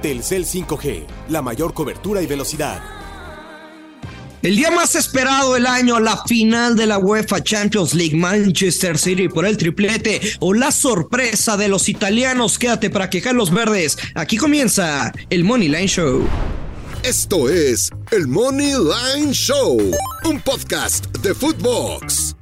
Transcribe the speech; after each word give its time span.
Telcel 0.00 0.44
5G, 0.44 1.04
la 1.28 1.42
mayor 1.42 1.74
cobertura 1.74 2.22
y 2.22 2.26
velocidad. 2.26 2.80
El 4.42 4.56
día 4.56 4.70
más 4.70 4.94
esperado 4.94 5.52
del 5.52 5.66
año, 5.66 6.00
la 6.00 6.24
final 6.24 6.74
de 6.74 6.86
la 6.86 6.98
UEFA 6.98 7.42
Champions 7.42 7.92
League, 7.92 8.16
Manchester 8.16 8.96
City 8.96 9.28
por 9.28 9.44
el 9.44 9.58
triplete 9.58 10.18
o 10.40 10.54
la 10.54 10.72
sorpresa 10.72 11.58
de 11.58 11.68
los 11.68 11.90
italianos. 11.90 12.58
Quédate 12.58 12.88
para 12.88 13.10
quejar 13.10 13.34
los 13.34 13.50
verdes. 13.50 13.98
Aquí 14.14 14.38
comienza 14.38 15.12
el 15.28 15.44
Money 15.44 15.68
Line 15.68 15.88
Show. 15.88 16.26
Esto 17.02 17.50
es 17.50 17.90
el 18.12 18.28
Money 18.28 18.72
Line 18.72 19.32
Show, 19.32 19.78
un 20.24 20.40
podcast 20.40 21.06
de 21.18 21.34
Footbox. 21.34 22.39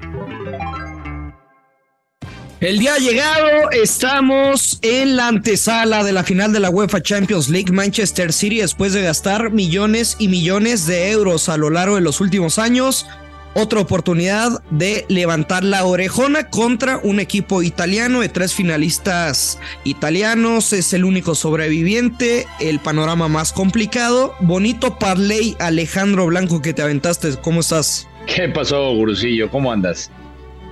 El 2.60 2.80
día 2.80 2.96
llegado, 2.98 3.70
estamos 3.70 4.80
en 4.82 5.14
la 5.14 5.28
antesala 5.28 6.02
de 6.02 6.10
la 6.10 6.24
final 6.24 6.52
de 6.52 6.58
la 6.58 6.70
UEFA 6.70 7.00
Champions 7.00 7.48
League 7.48 7.70
Manchester 7.70 8.32
City 8.32 8.58
después 8.58 8.92
de 8.92 9.02
gastar 9.02 9.52
millones 9.52 10.16
y 10.18 10.26
millones 10.26 10.84
de 10.88 11.12
euros 11.12 11.48
a 11.48 11.56
lo 11.56 11.70
largo 11.70 11.94
de 11.94 12.00
los 12.00 12.20
últimos 12.20 12.58
años. 12.58 13.06
Otra 13.54 13.78
oportunidad 13.78 14.60
de 14.70 15.06
levantar 15.08 15.62
la 15.62 15.84
orejona 15.84 16.50
contra 16.50 16.98
un 16.98 17.20
equipo 17.20 17.62
italiano 17.62 18.22
de 18.22 18.28
tres 18.28 18.54
finalistas 18.54 19.60
italianos. 19.84 20.72
Es 20.72 20.92
el 20.92 21.04
único 21.04 21.36
sobreviviente, 21.36 22.44
el 22.58 22.80
panorama 22.80 23.28
más 23.28 23.52
complicado. 23.52 24.34
Bonito 24.40 24.98
parlay, 24.98 25.56
Alejandro 25.60 26.26
Blanco, 26.26 26.60
que 26.60 26.74
te 26.74 26.82
aventaste. 26.82 27.36
¿Cómo 27.40 27.60
estás? 27.60 28.08
¿Qué 28.26 28.48
pasó, 28.48 28.92
Gurusillo? 28.94 29.48
¿Cómo 29.48 29.70
andas? 29.70 30.10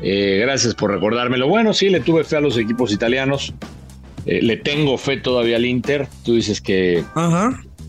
Eh, 0.08 0.38
gracias 0.38 0.72
por 0.76 0.92
recordármelo. 0.92 1.48
Bueno, 1.48 1.74
sí, 1.74 1.88
le 1.88 1.98
tuve 1.98 2.22
fe 2.22 2.36
a 2.36 2.40
los 2.40 2.56
equipos 2.56 2.92
italianos. 2.92 3.52
Eh, 4.24 4.40
le 4.40 4.56
tengo 4.56 4.96
fe 4.98 5.16
todavía 5.16 5.56
al 5.56 5.66
Inter. 5.66 6.06
Tú 6.24 6.36
dices 6.36 6.60
que, 6.60 7.02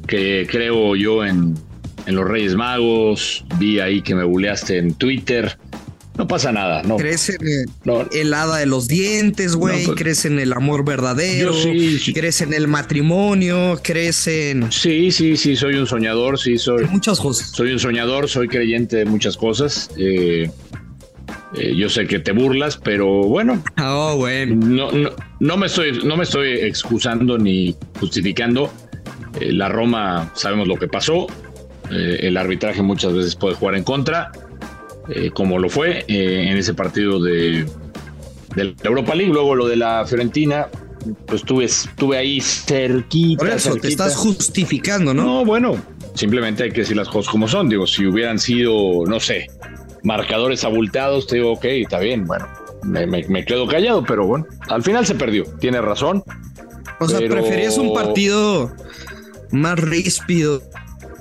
que 0.07 0.48
creo 0.49 0.95
yo 0.95 1.23
en, 1.23 1.53
los 2.07 2.27
Reyes 2.27 2.55
Magos. 2.55 3.45
Vi 3.60 3.79
ahí 3.79 4.01
que 4.01 4.15
me 4.15 4.23
buleaste 4.23 4.79
en 4.79 4.95
Twitter. 4.95 5.60
No 6.18 6.27
pasa 6.27 6.51
nada, 6.51 6.82
no. 6.82 6.98
Crees 6.98 7.29
en 7.29 7.38
el, 8.12 8.34
hada 8.34 8.57
de 8.57 8.65
los 8.65 8.88
dientes, 8.88 9.55
güey. 9.55 9.85
Pues, 9.85 9.95
crees 9.95 10.26
en 10.26 10.40
el 10.40 10.54
amor 10.54 10.84
verdadero. 10.84 11.54
Sí, 11.54 11.99
Crees 12.15 12.41
en 12.41 12.51
el 12.55 12.68
matrimonio. 12.68 13.79
Crees 13.84 14.26
en. 14.26 14.71
Sí, 14.71 15.12
sí, 15.12 15.38
sí. 15.38 15.55
Soy 15.55 15.76
un 15.76 15.85
soñador. 15.85 16.40
Sí, 16.40 16.57
soy. 16.57 16.85
muchas 16.85 17.20
cosas. 17.20 17.51
Soy 17.51 17.73
un 17.73 17.79
soñador. 17.79 18.27
Soy 18.27 18.48
creyente 18.48 18.95
de 18.95 19.05
muchas 19.05 19.38
cosas. 19.38 19.91
Eh, 19.98 20.49
eh, 21.55 21.73
yo 21.76 21.90
sé 21.90 22.07
que 22.07 22.20
te 22.20 22.31
burlas, 22.31 22.77
pero 22.77 23.23
bueno. 23.23 23.63
Oh, 23.79 24.17
bueno. 24.17 24.55
No, 24.55 24.90
no, 25.40 25.57
me, 25.57 25.67
estoy, 25.67 25.99
no 26.04 26.17
me 26.17 26.23
estoy 26.23 26.49
excusando 26.59 27.37
ni 27.37 27.76
justificando. 27.99 28.71
Eh, 29.39 29.54
la 29.54 29.70
Roma, 29.70 30.31
sabemos 30.35 30.67
lo 30.67 30.76
que 30.76 30.87
pasó. 30.87 31.27
Eh, 31.91 32.20
el 32.23 32.37
arbitraje 32.37 32.81
muchas 32.81 33.13
veces 33.13 33.35
puede 33.35 33.55
jugar 33.55 33.76
en 33.76 33.84
contra, 33.84 34.31
como 35.34 35.57
lo 35.57 35.70
fue 35.70 36.04
en 36.09 36.57
ese 36.57 36.73
partido 36.73 37.23
de, 37.23 37.65
de, 38.55 38.63
la 38.65 38.73
Europa 38.84 39.15
League. 39.15 39.32
Luego 39.32 39.55
lo 39.55 39.65
de 39.65 39.77
la 39.77 40.05
Fiorentina, 40.05 40.67
pues 41.26 41.41
estuve, 41.41 41.63
estuve 41.63 42.17
ahí 42.17 42.41
cerquita. 42.41 43.45
Por 43.45 43.49
eso 43.49 43.76
te 43.76 43.87
estás 43.87 44.17
justificando, 44.17 45.13
¿no? 45.13 45.23
No, 45.23 45.45
bueno, 45.45 45.82
simplemente 46.13 46.63
hay 46.63 46.71
que 46.71 46.82
decir 46.82 46.98
las 46.98 47.07
cosas 47.07 47.32
como 47.32 47.48
son. 47.48 47.70
Digo, 47.70 47.87
si 47.87 48.05
hubieran 48.05 48.37
sido, 48.37 49.05
no 49.07 49.21
sé, 49.21 49.48
marcadores 50.03 50.63
abultados, 50.63 51.27
te 51.27 51.37
digo, 51.37 51.53
ok, 51.53 51.65
está 51.65 51.99
bien, 51.99 52.26
bueno, 52.26 52.48
me, 52.84 53.45
quedo 53.45 53.67
callado, 53.67 54.04
pero 54.04 54.26
bueno, 54.26 54.45
al 54.70 54.84
final 54.84 55.05
se 55.05 55.15
perdió, 55.15 55.45
tiene 55.59 55.81
razón. 55.81 56.23
O 56.99 57.07
sea, 57.07 57.20
¿preferías 57.20 57.77
un 57.77 57.93
partido 57.93 58.71
más 59.51 59.79
ríspido, 59.79 60.62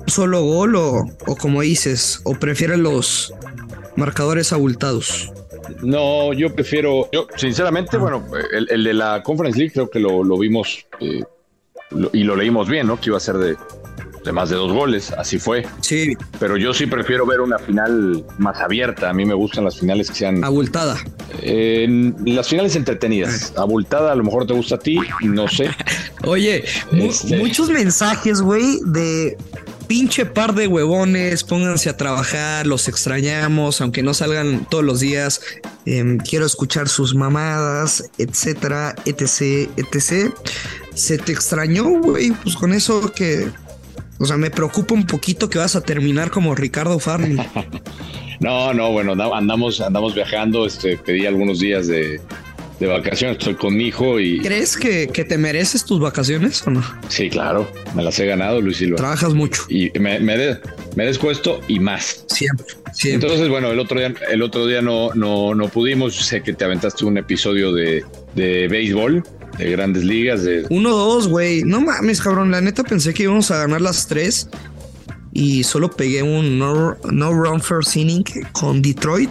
solo 0.07 0.43
gol 0.43 0.75
o, 0.75 1.05
como 1.39 1.61
dices, 1.61 2.21
o 2.23 2.33
prefieres 2.33 2.79
los 2.79 3.33
marcadores 3.95 4.53
abultados? 4.53 5.31
No, 5.81 6.33
yo 6.33 6.53
prefiero, 6.53 7.09
yo 7.11 7.27
sinceramente, 7.35 7.97
ah. 7.97 7.99
bueno, 7.99 8.25
el, 8.51 8.83
de 8.83 8.93
la 8.93 9.21
Conference 9.21 9.59
League 9.59 9.73
creo 9.73 9.89
que 9.89 9.99
lo, 9.99 10.37
vimos 10.37 10.85
eh, 10.99 11.23
y 12.13 12.23
lo 12.23 12.35
leímos 12.35 12.69
bien, 12.69 12.87
¿no? 12.87 12.99
Que 12.99 13.09
iba 13.09 13.17
a 13.17 13.21
ser 13.21 13.37
de, 13.37 13.55
de 14.23 14.31
más 14.31 14.49
de 14.49 14.55
dos 14.55 14.71
goles, 14.71 15.11
así 15.11 15.39
fue. 15.39 15.65
Sí. 15.81 16.13
Pero 16.39 16.57
yo 16.57 16.73
sí 16.73 16.85
prefiero 16.85 17.25
ver 17.25 17.41
una 17.41 17.59
final 17.59 18.23
más 18.37 18.59
abierta. 18.59 19.09
A 19.09 19.13
mí 19.13 19.25
me 19.25 19.33
gustan 19.33 19.63
las 19.65 19.79
finales 19.79 20.09
que 20.09 20.15
sean. 20.15 20.43
Abultada. 20.43 20.97
las 22.25 22.47
finales 22.47 22.75
entretenidas. 22.75 23.53
Ah. 23.55 23.61
Abultada, 23.61 24.11
a 24.11 24.15
lo 24.15 24.23
mejor 24.23 24.45
te 24.45 24.53
gusta 24.53 24.75
a 24.75 24.79
ti, 24.79 24.99
no 25.23 25.47
sé. 25.47 25.69
Oye, 26.23 26.63
este. 26.91 27.37
muchos 27.37 27.69
mensajes, 27.69 28.41
güey, 28.41 28.79
de 28.85 29.37
pinche 29.87 30.25
par 30.25 30.53
de 30.53 30.67
huevones, 30.67 31.43
pónganse 31.43 31.89
a 31.89 31.97
trabajar, 31.97 32.67
los 32.67 32.87
extrañamos, 32.87 33.81
aunque 33.81 34.03
no 34.03 34.13
salgan 34.13 34.65
todos 34.69 34.83
los 34.83 34.99
días. 34.99 35.41
Em, 35.85 36.17
quiero 36.17 36.45
escuchar 36.45 36.89
sus 36.89 37.15
mamadas, 37.15 38.09
etcétera, 38.17 38.95
etc, 39.05 39.69
etc. 39.77 40.33
Se 40.93 41.17
te 41.17 41.31
extrañó, 41.31 41.85
güey, 42.01 42.31
pues 42.31 42.55
con 42.55 42.73
eso 42.73 43.11
que 43.13 43.49
o 44.19 44.25
sea, 44.25 44.37
me 44.37 44.49
preocupa 44.49 44.93
un 44.93 45.05
poquito 45.05 45.49
que 45.49 45.59
vas 45.59 45.75
a 45.75 45.81
terminar 45.81 46.31
como 46.31 46.55
Ricardo 46.55 46.97
Farley. 46.99 47.37
no, 48.39 48.73
no, 48.73 48.91
bueno, 48.91 49.11
andamos, 49.33 49.79
andamos 49.81 50.15
viajando. 50.15 50.65
Este, 50.65 50.97
pedí 50.97 51.25
algunos 51.25 51.59
días 51.59 51.87
de, 51.87 52.19
vacaciones. 52.79 53.37
Estoy 53.37 53.55
con 53.55 53.75
mi 53.75 53.87
hijo 53.87 54.19
y. 54.19 54.39
¿Crees 54.39 54.75
que, 54.75 55.07
te 55.07 55.37
mereces 55.37 55.85
tus 55.85 55.99
vacaciones 55.99 56.65
o 56.65 56.71
no? 56.71 56.83
Sí, 57.09 57.29
claro. 57.29 57.71
Me 57.95 58.03
las 58.03 58.17
he 58.19 58.25
ganado, 58.25 58.59
Luis 58.59 58.77
Silva. 58.77 58.97
Trabajas 58.97 59.33
mucho. 59.33 59.63
Y 59.69 59.91
me, 59.99 60.19
me, 60.19 60.57
me 60.95 61.05
descuesto 61.05 61.61
y 61.67 61.79
más. 61.79 62.25
Siempre, 62.27 62.65
Entonces, 63.03 63.49
bueno, 63.49 63.71
el 63.71 63.79
otro 63.79 63.99
día, 63.99 64.13
el 64.31 64.41
otro 64.41 64.65
día 64.65 64.81
no, 64.81 65.13
no, 65.13 65.53
no 65.53 65.69
pudimos. 65.69 66.15
Sé 66.15 66.41
que 66.41 66.53
te 66.53 66.65
aventaste 66.65 67.05
un 67.05 67.17
episodio 67.19 67.71
de, 67.71 68.03
de 68.33 68.67
béisbol 68.67 69.23
de 69.57 69.71
grandes 69.71 70.03
ligas. 70.03 70.43
De... 70.43 70.67
1-2, 70.69 71.27
güey. 71.27 71.63
No 71.63 71.81
mames, 71.81 72.21
cabrón. 72.21 72.51
La 72.51 72.61
neta 72.61 72.83
pensé 72.83 73.13
que 73.13 73.23
íbamos 73.23 73.51
a 73.51 73.57
ganar 73.57 73.81
las 73.81 74.07
tres. 74.07 74.49
Y 75.33 75.63
solo 75.63 75.91
pegué 75.91 76.23
un 76.23 76.57
no, 76.57 76.97
no 77.11 77.33
run 77.33 77.61
first 77.61 77.95
inning 77.95 78.23
con 78.53 78.81
Detroit. 78.81 79.29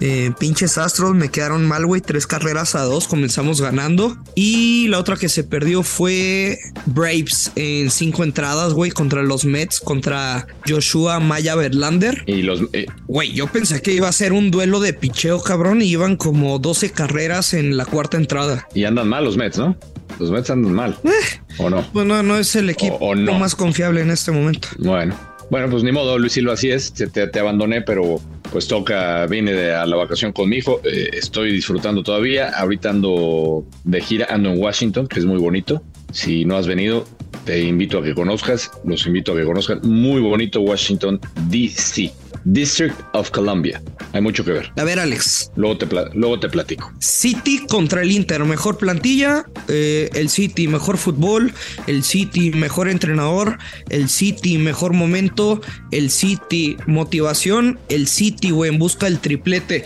Eh, 0.00 0.30
pinches 0.38 0.78
Astros 0.78 1.14
me 1.14 1.28
quedaron 1.28 1.66
mal, 1.66 1.86
güey. 1.86 2.00
Tres 2.00 2.26
carreras 2.26 2.74
a 2.74 2.82
dos, 2.82 3.08
comenzamos 3.08 3.60
ganando. 3.60 4.16
Y 4.34 4.88
la 4.88 4.98
otra 4.98 5.16
que 5.16 5.28
se 5.28 5.44
perdió 5.44 5.82
fue 5.82 6.58
Braves 6.86 7.52
en 7.56 7.90
cinco 7.90 8.24
entradas, 8.24 8.72
güey, 8.72 8.90
contra 8.90 9.22
los 9.22 9.44
Mets, 9.44 9.80
contra 9.80 10.46
Joshua 10.66 11.20
Maya 11.20 11.54
Verlander. 11.54 12.22
Y 12.26 12.42
los. 12.42 12.62
Eh, 12.72 12.86
güey, 13.06 13.32
yo 13.32 13.46
pensé 13.48 13.82
que 13.82 13.92
iba 13.92 14.08
a 14.08 14.12
ser 14.12 14.32
un 14.32 14.50
duelo 14.50 14.80
de 14.80 14.92
picheo, 14.92 15.40
cabrón, 15.40 15.82
y 15.82 15.86
iban 15.86 16.16
como 16.16 16.58
12 16.58 16.90
carreras 16.90 17.54
en 17.54 17.76
la 17.76 17.84
cuarta 17.84 18.16
entrada. 18.16 18.68
Y 18.74 18.84
andan 18.84 19.08
mal 19.08 19.24
los 19.24 19.36
Mets, 19.36 19.58
¿no? 19.58 19.76
Los 20.18 20.30
Mets 20.30 20.50
andan 20.50 20.72
mal. 20.72 20.98
Eh, 21.04 21.10
¿O 21.58 21.70
no? 21.70 21.84
Bueno, 21.92 22.22
no 22.22 22.38
es 22.38 22.54
el 22.56 22.70
equipo 22.70 23.14
más 23.14 23.54
confiable 23.54 24.00
en 24.00 24.10
este 24.10 24.30
momento. 24.30 24.68
Bueno. 24.78 25.16
Bueno, 25.50 25.70
pues 25.70 25.82
ni 25.82 25.92
modo, 25.92 26.18
Luis 26.18 26.34
Silva, 26.34 26.52
así 26.52 26.70
es. 26.70 26.92
Te, 26.92 27.06
te 27.06 27.40
abandoné, 27.40 27.80
pero 27.80 28.20
pues 28.50 28.66
toca, 28.66 29.26
vine 29.26 29.52
de, 29.52 29.74
a 29.74 29.86
la 29.86 29.96
vacación 29.96 30.32
con 30.32 30.48
mi 30.48 30.56
hijo, 30.56 30.80
eh, 30.84 31.10
estoy 31.12 31.52
disfrutando 31.52 32.02
todavía, 32.02 32.50
ahorita 32.50 32.90
ando 32.90 33.64
de 33.84 34.00
gira, 34.00 34.26
ando 34.30 34.50
en 34.50 34.60
Washington, 34.60 35.06
que 35.06 35.20
es 35.20 35.26
muy 35.26 35.38
bonito, 35.38 35.82
si 36.12 36.44
no 36.44 36.56
has 36.56 36.66
venido, 36.66 37.04
te 37.44 37.62
invito 37.62 37.98
a 37.98 38.02
que 38.02 38.14
conozcas, 38.14 38.70
los 38.84 39.06
invito 39.06 39.32
a 39.32 39.36
que 39.36 39.44
conozcan, 39.44 39.80
muy 39.82 40.20
bonito 40.20 40.60
Washington, 40.60 41.20
D.C. 41.48 42.12
District 42.44 42.94
of 43.12 43.30
Columbia. 43.30 43.82
Hay 44.12 44.20
mucho 44.20 44.44
que 44.44 44.52
ver. 44.52 44.72
A 44.76 44.84
ver, 44.84 44.98
Alex. 44.98 45.50
Luego 45.56 45.78
te, 45.78 45.86
luego 46.14 46.40
te 46.40 46.48
platico. 46.48 46.92
City 46.98 47.66
contra 47.68 48.02
el 48.02 48.10
Inter, 48.10 48.44
mejor 48.44 48.78
plantilla, 48.78 49.46
eh, 49.68 50.08
el 50.14 50.28
City 50.28 50.68
mejor 50.68 50.96
fútbol, 50.96 51.52
el 51.86 52.02
City 52.04 52.50
mejor 52.50 52.88
entrenador, 52.88 53.58
el 53.90 54.08
City 54.08 54.58
mejor 54.58 54.92
momento, 54.92 55.60
el 55.90 56.10
City 56.10 56.76
motivación, 56.86 57.78
el 57.88 58.08
City, 58.08 58.50
güey, 58.50 58.72
en 58.72 58.78
busca 58.78 59.06
del 59.06 59.18
triplete. 59.18 59.84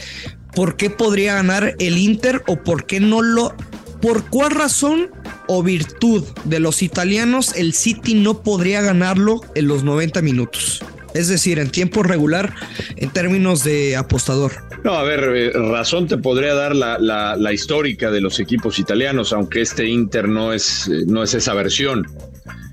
¿Por 0.54 0.76
qué 0.76 0.90
podría 0.90 1.34
ganar 1.34 1.74
el 1.78 1.98
Inter 1.98 2.42
o 2.46 2.56
por 2.62 2.86
qué 2.86 3.00
no 3.00 3.22
lo... 3.22 3.54
¿Por 4.00 4.24
cuál 4.30 4.50
razón 4.50 5.10
o 5.46 5.62
virtud 5.62 6.24
de 6.44 6.58
los 6.58 6.82
italianos 6.82 7.54
el 7.54 7.72
City 7.72 8.14
no 8.14 8.42
podría 8.42 8.80
ganarlo 8.82 9.40
en 9.54 9.68
los 9.68 9.84
90 9.84 10.22
minutos? 10.22 10.82
Es 11.14 11.28
decir, 11.28 11.58
en 11.58 11.70
tiempo 11.70 12.02
regular 12.02 12.54
en 12.96 13.10
términos 13.10 13.64
de 13.64 13.96
apostador. 13.96 14.52
No, 14.84 14.94
a 14.94 15.02
ver, 15.02 15.20
eh, 15.20 15.50
razón 15.52 16.08
te 16.08 16.18
podría 16.18 16.54
dar 16.54 16.74
la, 16.74 17.52
histórica 17.52 18.10
de 18.10 18.20
los 18.20 18.40
equipos 18.40 18.78
italianos, 18.78 19.32
aunque 19.32 19.60
este 19.60 19.86
Inter 19.86 20.28
no 20.28 20.52
es, 20.52 20.88
eh, 20.88 21.04
no 21.06 21.22
es 21.22 21.34
esa 21.34 21.54
versión. 21.54 22.06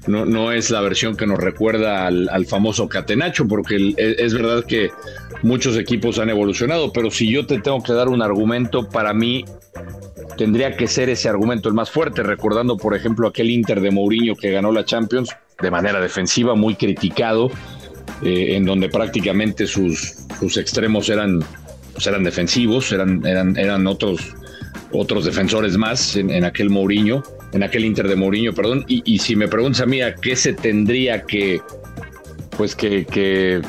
No, 0.07 0.25
no 0.25 0.51
es 0.51 0.71
la 0.71 0.81
versión 0.81 1.15
que 1.15 1.27
nos 1.27 1.37
recuerda 1.37 2.07
al, 2.07 2.45
famoso 2.47 2.87
Catenacho, 2.87 3.47
porque 3.47 3.93
e, 3.95 4.15
es 4.17 4.33
verdad 4.33 4.63
que 4.65 4.89
muchos 5.43 5.77
equipos 5.77 6.17
han 6.17 6.29
evolucionado, 6.29 6.91
pero 6.91 7.11
si 7.11 7.29
yo 7.29 7.45
te 7.45 7.59
tengo 7.59 7.83
que 7.83 7.93
dar 7.93 8.07
un 8.07 8.21
argumento, 8.21 8.89
para 8.89 9.13
mí 9.13 9.45
tendría 10.37 10.75
que 10.75 10.87
ser 10.87 11.09
ese 11.09 11.29
argumento 11.29 11.69
el 11.69 11.75
más 11.75 11.91
fuerte, 11.91 12.23
recordando 12.23 12.77
por 12.77 12.95
ejemplo 12.95 13.27
aquel 13.27 13.49
Inter 13.49 13.81
de 13.81 13.91
Mourinho 13.91 14.35
que 14.35 14.51
ganó 14.51 14.71
la 14.71 14.85
Champions 14.85 15.29
de 15.61 15.69
manera 15.69 15.99
defensiva, 15.99 16.55
muy 16.55 16.75
criticado, 16.75 17.51
eh, 18.21 18.55
en 18.55 18.65
donde 18.65 18.89
prácticamente 18.89 19.65
sus, 19.67 20.15
sus 20.39 20.57
extremos 20.57 21.09
eran, 21.09 21.39
pues 21.93 22.07
eran 22.07 22.23
defensivos, 22.23 22.91
eran, 22.91 23.25
eran, 23.25 23.57
eran 23.57 23.87
otros, 23.87 24.35
otros 24.91 25.25
defensores 25.25 25.77
más 25.77 26.15
en, 26.15 26.43
aquel 26.43 26.69
Mourinho, 26.69 27.23
en 27.53 27.63
aquel 27.63 27.85
Inter 27.85 28.07
de 28.07 28.15
Mourinho, 28.15 28.53
perdón. 28.53 28.85
Y, 28.87 29.01
y, 29.05 29.19
si 29.19 29.35
me 29.35 29.47
preguntas 29.47 29.81
a 29.81 29.85
mí 29.85 30.01
a 30.01 30.15
qué 30.15 30.35
se 30.35 30.53
tendría 30.53 31.23
que, 31.23 31.61
pues 32.57 32.75
que, 32.75 33.05
que, 33.05 33.61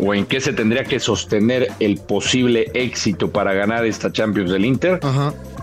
o 0.00 0.14
en 0.14 0.26
qué 0.26 0.40
se 0.40 0.52
tendría 0.52 0.84
que 0.84 0.98
sostener 0.98 1.68
el 1.80 1.98
posible 1.98 2.70
éxito 2.74 3.30
para 3.30 3.52
ganar 3.52 3.84
esta 3.86 4.10
Champions 4.10 4.50
del 4.50 4.64
Inter, 4.64 5.00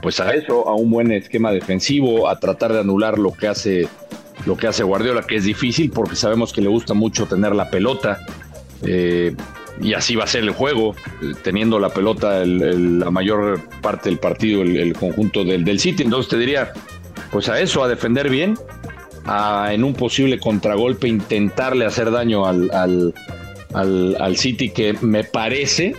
pues 0.02 0.20
a 0.20 0.34
eso, 0.34 0.68
a 0.68 0.76
un 0.76 0.90
buen 0.92 1.12
esquema 1.12 1.52
defensivo, 1.52 2.30
a 2.30 2.40
tratar 2.40 2.74
de 2.74 2.80
anular 2.80 3.18
lo 3.18 3.34
que 3.34 3.48
hace 3.48 3.88
lo 4.46 4.58
que 4.58 4.68
hace 4.68 4.84
Guardiola, 4.84 5.24
que 5.24 5.36
es 5.36 5.44
difícil 5.44 5.92
porque 5.92 6.16
sabemos 6.16 6.54
que 6.54 6.62
le 6.62 6.68
gusta 6.68 6.94
mucho 6.94 7.26
tener 7.26 7.56
la 7.56 7.70
pelota. 7.70 8.20
Eh, 8.84 9.36
y 9.82 9.94
así 9.94 10.16
va 10.16 10.26
a 10.26 10.28
ser 10.28 10.44
el 10.44 10.52
juego, 10.52 10.96
eh, 11.22 11.34
teniendo 11.44 11.80
la 11.80 11.90
pelota 11.90 12.44
la 12.46 13.12
mayor 13.12 13.62
parte 13.82 14.10
del 14.10 14.20
partido, 14.20 14.62
el, 14.62 14.94
conjunto 14.94 15.44
del, 15.44 15.64
del, 15.64 15.80
City. 15.80 16.04
Entonces 16.04 16.30
te 16.30 16.38
diría, 16.38 16.74
pues 17.32 17.50
a 17.50 17.60
eso, 17.60 17.84
a 17.84 17.88
defender 17.88 18.30
bien, 18.30 18.58
a 19.26 19.70
en 19.74 19.84
un 19.84 19.94
posible 19.94 20.40
contragolpe 20.40 21.08
intentarle 21.08 21.86
hacer 21.86 22.12
daño 22.12 22.46
al, 22.46 22.70
al, 22.72 23.14
al, 24.20 24.38
City, 24.38 24.70
que 24.70 24.96
me 25.02 25.24
parece 25.24 25.96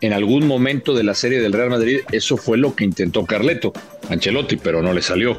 en 0.00 0.12
algún 0.12 0.46
momento 0.46 0.94
de 0.94 1.02
la 1.02 1.14
serie 1.14 1.40
del 1.40 1.52
Real 1.52 1.70
Madrid, 1.70 2.00
eso 2.12 2.36
fue 2.36 2.56
lo 2.56 2.74
que 2.74 2.84
intentó 2.84 3.26
Carleto, 3.26 3.72
Ancelotti, 4.08 4.56
pero 4.56 4.82
no 4.82 4.92
le 4.92 5.02
salió. 5.02 5.38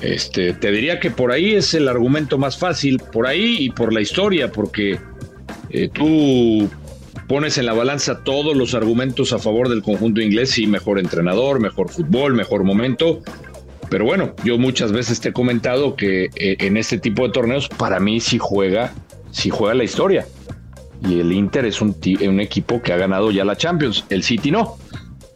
Este, 0.00 0.54
te 0.54 0.70
diría 0.70 0.98
que 0.98 1.10
por 1.10 1.30
ahí 1.30 1.54
es 1.54 1.74
el 1.74 1.88
argumento 1.88 2.38
más 2.38 2.56
fácil, 2.56 3.00
por 3.12 3.26
ahí 3.26 3.56
y 3.58 3.70
por 3.70 3.92
la 3.92 4.00
historia, 4.00 4.50
porque 4.50 4.98
eh, 5.68 5.88
tú 5.92 6.68
pones 7.28 7.58
en 7.58 7.66
la 7.66 7.74
balanza 7.74 8.24
todos 8.24 8.56
los 8.56 8.74
argumentos 8.74 9.32
a 9.32 9.38
favor 9.38 9.68
del 9.68 9.82
conjunto 9.82 10.20
inglés, 10.20 10.58
y 10.58 10.66
mejor 10.66 10.98
entrenador, 10.98 11.60
mejor 11.60 11.90
fútbol, 11.90 12.34
mejor 12.34 12.64
momento. 12.64 13.20
Pero 13.90 14.04
bueno, 14.04 14.34
yo 14.44 14.56
muchas 14.56 14.92
veces 14.92 15.20
te 15.20 15.30
he 15.30 15.32
comentado 15.32 15.96
que 15.96 16.30
eh, 16.36 16.56
en 16.60 16.76
este 16.76 16.98
tipo 16.98 17.26
de 17.26 17.32
torneos, 17.32 17.68
para 17.68 18.00
mí 18.00 18.20
sí 18.20 18.38
juega, 18.38 18.94
juega 19.50 19.74
la 19.74 19.84
historia. 19.84 20.26
Y 21.06 21.20
el 21.20 21.32
Inter 21.32 21.66
es 21.66 21.80
un, 21.80 21.96
un 22.26 22.40
equipo 22.40 22.80
que 22.82 22.92
ha 22.92 22.96
ganado 22.96 23.30
ya 23.30 23.44
la 23.44 23.56
Champions, 23.56 24.04
el 24.10 24.22
City 24.22 24.50
no. 24.50 24.76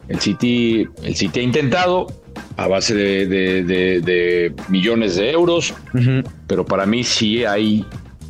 El 0.07 0.19
City, 0.19 0.87
el 1.03 1.15
City 1.15 1.39
ha 1.39 1.43
intentado, 1.43 2.07
a 2.57 2.67
base 2.67 2.93
de, 2.95 4.53
millones 4.69 5.15
de 5.15 5.31
euros, 5.31 5.73
pero 6.47 6.65
para 6.65 6.85
mí 6.85 7.03
sí 7.03 7.43
hay, 7.45 7.85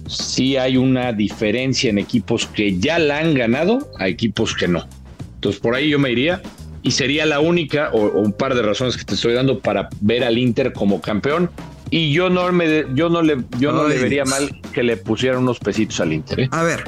sí 0.08 0.58
hay 0.58 0.78
una 0.78 1.14
diferencia 1.14 1.90
en 1.90 1.98
equipos 1.98 2.46
que 2.48 2.78
ya 2.78 3.00
la 3.00 3.20
han 3.20 3.34
ganado 3.34 3.90
a 4.00 4.08
equipos 4.08 4.56
que 4.56 4.68
no. 4.68 4.88
Entonces 5.36 5.62
por 5.62 5.76
ahí 5.76 5.90
yo 5.90 6.00
me 6.00 6.12
iría 6.12 6.42
y 6.86 6.92
sería 6.92 7.26
la 7.26 7.40
única 7.40 7.90
o, 7.94 8.20
un 8.20 8.32
par 8.32 8.54
de 8.54 8.62
razones 8.62 8.96
que 8.96 9.04
te 9.04 9.16
estoy 9.16 9.34
dando 9.34 9.60
para 9.60 9.90
ver 10.02 10.24
al 10.24 10.38
Inter 10.38 10.72
como 10.72 11.02
campeón. 11.02 11.50
Y 11.90 12.14
yo 12.14 12.30
no 12.30 12.52
me, 12.52 12.86
yo 12.94 13.10
no 13.10 13.22
le, 13.22 13.38
yo 13.60 13.72
no 13.72 13.88
le 13.88 13.98
vería 13.98 14.26
mal 14.26 14.60
que 14.74 14.84
le 14.84 14.98
pusieran 14.98 15.42
unos 15.42 15.60
pesitos 15.60 16.00
al 16.00 16.14
Inter. 16.14 16.42
¿eh? 16.42 16.50
A 16.52 16.64
ver, 16.64 16.84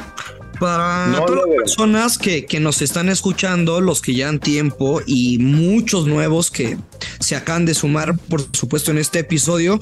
para 0.60 1.14
todas 1.26 1.48
las 1.48 1.56
personas 1.58 2.18
que, 2.18 2.46
que, 2.46 2.60
nos 2.60 2.82
están 2.82 3.10
escuchando, 3.10 3.82
los 3.82 4.02
que 4.02 4.14
ya 4.14 4.30
han 4.30 4.40
tiempo 4.40 5.02
y 5.06 5.38
muchos 5.40 6.08
nuevos 6.08 6.52
que 6.52 6.78
se 7.20 7.36
acaban 7.36 7.66
de 7.66 7.74
sumar, 7.74 8.18
por 8.18 8.48
supuesto, 8.56 8.92
en 8.92 8.98
este 8.98 9.20
episodio, 9.20 9.80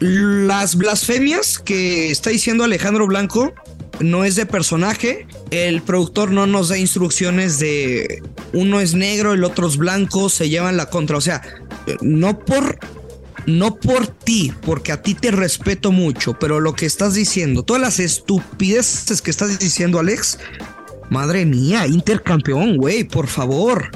las 0.00 0.76
blasfemias 0.76 1.58
que 1.58 2.10
está 2.10 2.30
diciendo 2.30 2.64
Alejandro 2.64 3.06
Blanco 3.06 3.52
no 4.00 4.24
es 4.24 4.36
de 4.36 4.46
personaje. 4.46 5.26
El 5.50 5.82
productor 5.82 6.30
no 6.30 6.46
nos 6.46 6.68
da 6.68 6.78
instrucciones 6.78 7.58
de 7.58 8.22
uno 8.52 8.80
es 8.80 8.94
negro, 8.94 9.32
el 9.32 9.44
otro 9.44 9.66
es 9.66 9.76
blanco, 9.76 10.28
se 10.28 10.48
llevan 10.48 10.76
la 10.76 10.86
contra. 10.86 11.16
O 11.16 11.20
sea, 11.20 11.42
no 12.00 12.38
por 12.38 12.78
no 13.46 13.76
por 13.76 14.06
ti, 14.06 14.52
porque 14.62 14.92
a 14.92 15.00
ti 15.00 15.14
te 15.14 15.30
respeto 15.30 15.90
mucho, 15.90 16.38
pero 16.38 16.60
lo 16.60 16.74
que 16.74 16.84
estás 16.84 17.14
diciendo, 17.14 17.62
todas 17.62 17.80
las 17.80 17.98
estupideces 17.98 19.22
que 19.22 19.30
estás 19.30 19.58
diciendo, 19.58 19.98
Alex, 19.98 20.38
madre 21.10 21.44
mía, 21.44 21.86
intercampeón, 21.86 22.76
güey, 22.76 23.04
por 23.04 23.26
favor. 23.26 23.90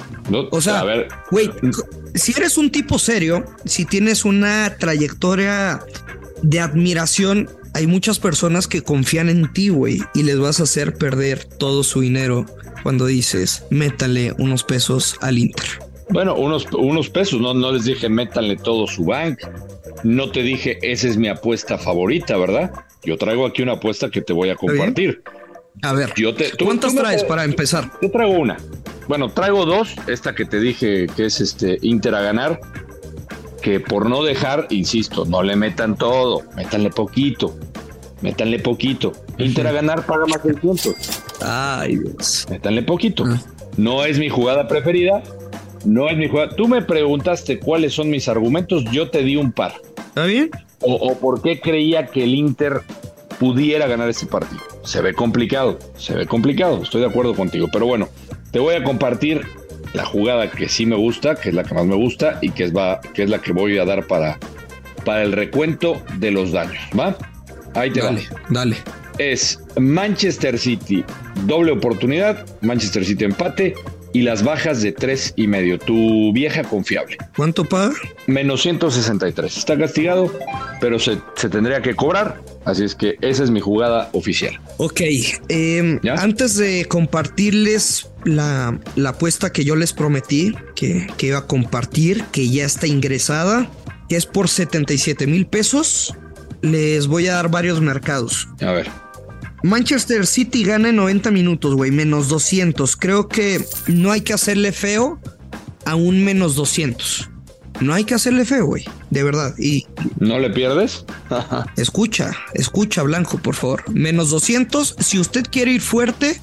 o 0.50 0.60
sea, 0.60 0.84
güey, 1.30 1.50
si 2.14 2.32
eres 2.32 2.58
un 2.58 2.70
tipo 2.70 2.98
serio, 2.98 3.44
si 3.64 3.84
tienes 3.84 4.24
una 4.24 4.76
trayectoria 4.78 5.80
de 6.42 6.60
admiración, 6.60 7.48
hay 7.74 7.86
muchas 7.86 8.18
personas 8.18 8.66
que 8.66 8.82
confían 8.82 9.28
en 9.28 9.52
ti, 9.52 9.70
güey, 9.70 10.00
y 10.14 10.22
les 10.22 10.38
vas 10.38 10.60
a 10.60 10.64
hacer 10.64 10.94
perder 10.94 11.44
todo 11.44 11.82
su 11.82 12.00
dinero 12.00 12.46
cuando 12.82 13.06
dices, 13.06 13.64
métale 13.70 14.32
unos 14.38 14.64
pesos 14.64 15.16
al 15.20 15.38
Inter. 15.38 15.66
Bueno, 16.10 16.34
unos, 16.34 16.66
unos 16.72 17.08
pesos, 17.08 17.40
no, 17.40 17.54
no 17.54 17.72
les 17.72 17.84
dije 17.84 18.08
métanle 18.08 18.56
todo 18.56 18.86
su 18.86 19.04
bank. 19.04 19.38
No 20.04 20.30
te 20.30 20.42
dije, 20.42 20.78
esa 20.82 21.08
es 21.08 21.16
mi 21.16 21.28
apuesta 21.28 21.78
favorita, 21.78 22.36
¿verdad? 22.36 22.72
Yo 23.04 23.16
traigo 23.16 23.46
aquí 23.46 23.62
una 23.62 23.72
apuesta 23.72 24.10
que 24.10 24.20
te 24.20 24.32
voy 24.32 24.50
a 24.50 24.56
compartir. 24.56 25.22
A 25.80 25.92
ver, 25.92 26.12
Yo 26.16 26.34
te, 26.34 26.52
¿cuántas 26.62 26.94
traes 26.94 27.24
para 27.24 27.44
empezar? 27.44 27.90
Yo 28.00 28.10
traigo 28.10 28.38
una. 28.38 28.56
Bueno, 29.08 29.30
traigo 29.30 29.64
dos. 29.64 29.94
Esta 30.06 30.34
que 30.34 30.44
te 30.44 30.60
dije 30.60 31.06
que 31.16 31.26
es 31.26 31.40
este 31.40 31.78
Inter 31.82 32.14
a 32.14 32.22
ganar. 32.22 32.60
Que 33.62 33.80
por 33.80 34.08
no 34.08 34.22
dejar, 34.22 34.66
insisto, 34.70 35.24
no 35.24 35.42
le 35.42 35.56
metan 35.56 35.96
todo, 35.96 36.42
métanle 36.56 36.90
poquito. 36.90 37.56
Métanle 38.20 38.58
poquito. 38.58 39.12
Inter 39.38 39.66
a 39.66 39.72
ganar 39.72 40.04
paga 40.04 40.26
más 40.26 40.42
del 40.42 40.56
punto. 40.56 40.94
Ay, 41.40 41.96
Dios. 41.96 42.46
Métanle 42.50 42.82
poquito. 42.82 43.24
Ah. 43.26 43.40
No 43.76 44.04
es 44.04 44.18
mi 44.18 44.28
jugada 44.28 44.68
preferida, 44.68 45.22
no 45.84 46.08
es 46.08 46.16
mi 46.16 46.28
jugada. 46.28 46.54
Tú 46.54 46.68
me 46.68 46.82
preguntaste 46.82 47.58
cuáles 47.58 47.94
son 47.94 48.10
mis 48.10 48.28
argumentos, 48.28 48.84
yo 48.92 49.10
te 49.10 49.22
di 49.22 49.36
un 49.36 49.52
par. 49.52 49.74
¿Está 49.96 50.24
bien? 50.24 50.50
O, 50.80 51.16
por 51.16 51.40
qué 51.42 51.60
creía 51.60 52.06
que 52.06 52.24
el 52.24 52.34
Inter 52.34 52.82
pudiera 53.38 53.86
ganar 53.86 54.08
ese 54.08 54.26
partido. 54.26 54.60
Se 54.84 55.00
ve 55.00 55.14
complicado, 55.14 55.78
se 55.96 56.14
ve 56.14 56.26
complicado, 56.26 56.82
estoy 56.82 57.00
de 57.02 57.08
acuerdo 57.08 57.34
contigo. 57.34 57.68
Pero 57.72 57.86
bueno, 57.86 58.08
te 58.50 58.58
voy 58.58 58.74
a 58.74 58.84
compartir 58.84 59.42
la 59.94 60.04
jugada 60.04 60.50
que 60.50 60.68
sí 60.68 60.86
me 60.86 60.96
gusta, 60.96 61.34
que 61.34 61.50
es 61.50 61.54
la 61.54 61.64
que 61.64 61.74
más 61.74 61.86
me 61.86 61.94
gusta 61.94 62.38
y 62.40 62.50
que 62.50 62.64
es, 62.64 62.74
va, 62.74 63.00
que 63.00 63.22
es 63.22 63.30
la 63.30 63.40
que 63.40 63.52
voy 63.52 63.78
a 63.78 63.84
dar 63.84 64.06
para, 64.06 64.38
para 65.04 65.22
el 65.22 65.32
recuento 65.32 66.02
de 66.18 66.30
los 66.30 66.52
daños. 66.52 66.82
¿Va? 66.98 67.16
Ahí 67.74 67.90
te 67.90 68.00
dale, 68.00 68.22
Dale. 68.50 68.76
Es 69.18 69.60
Manchester 69.78 70.58
City, 70.58 71.04
doble 71.46 71.72
oportunidad, 71.72 72.46
Manchester 72.60 73.04
City 73.04 73.24
empate, 73.24 73.74
y 74.12 74.22
las 74.22 74.42
bajas 74.42 74.82
de 74.82 74.92
tres 74.92 75.32
y 75.36 75.46
medio. 75.46 75.78
Tu 75.78 76.32
vieja 76.32 76.62
confiable. 76.62 77.16
¿Cuánto 77.36 77.64
paga? 77.64 77.94
Menos 78.26 78.62
163. 78.62 79.56
Está 79.56 79.78
castigado, 79.78 80.32
pero 80.80 80.98
se, 80.98 81.16
tendría 81.50 81.80
que 81.82 81.94
cobrar. 81.94 82.40
Así 82.64 82.84
es 82.84 82.94
que 82.94 83.16
esa 83.20 83.42
es 83.44 83.50
mi 83.50 83.60
jugada 83.60 84.08
oficial. 84.12 84.60
Ok. 84.76 85.00
Em, 85.48 86.00
antes 86.16 86.56
de 86.56 86.84
compartirles 86.86 88.08
la, 88.24 88.78
la, 88.94 89.10
apuesta 89.10 89.50
que 89.50 89.64
yo 89.64 89.74
les 89.74 89.92
prometí 89.92 90.54
que, 90.74 91.06
que 91.16 91.28
iba 91.28 91.38
a 91.38 91.46
compartir, 91.46 92.24
que 92.26 92.48
ya 92.48 92.64
está 92.64 92.86
ingresada, 92.86 93.68
que 94.08 94.16
es 94.16 94.26
por 94.26 94.48
77 94.48 95.26
mil 95.26 95.46
pesos, 95.46 96.14
les 96.62 97.06
voy 97.08 97.26
a 97.26 97.34
dar 97.34 97.50
varios 97.50 97.80
mercados. 97.80 98.48
A 98.60 98.72
ver. 98.72 98.88
Manchester 99.62 100.26
City 100.26 100.64
gana 100.64 100.88
en 100.88 100.96
90 100.96 101.30
minutos, 101.30 101.74
güey, 101.74 101.90
menos 101.90 102.28
200. 102.28 102.96
Creo 102.96 103.28
que 103.28 103.64
no 103.86 104.10
hay 104.10 104.22
que 104.22 104.32
hacerle 104.32 104.72
feo 104.72 105.20
a 105.84 105.94
un 105.94 106.24
menos 106.24 106.56
200. 106.56 107.31
No 107.80 107.94
hay 107.94 108.04
que 108.04 108.14
hacerle 108.14 108.44
feo, 108.44 108.66
güey, 108.66 108.84
de 109.10 109.22
verdad. 109.22 109.54
Y 109.58 109.86
¿No 110.18 110.38
le 110.38 110.50
pierdes? 110.50 111.04
escucha, 111.76 112.32
escucha, 112.54 113.02
Blanco, 113.02 113.38
por 113.38 113.54
favor. 113.54 113.84
Menos 113.90 114.30
200. 114.30 114.96
Si 114.98 115.18
usted 115.18 115.44
quiere 115.50 115.72
ir 115.72 115.80
fuerte, 115.80 116.40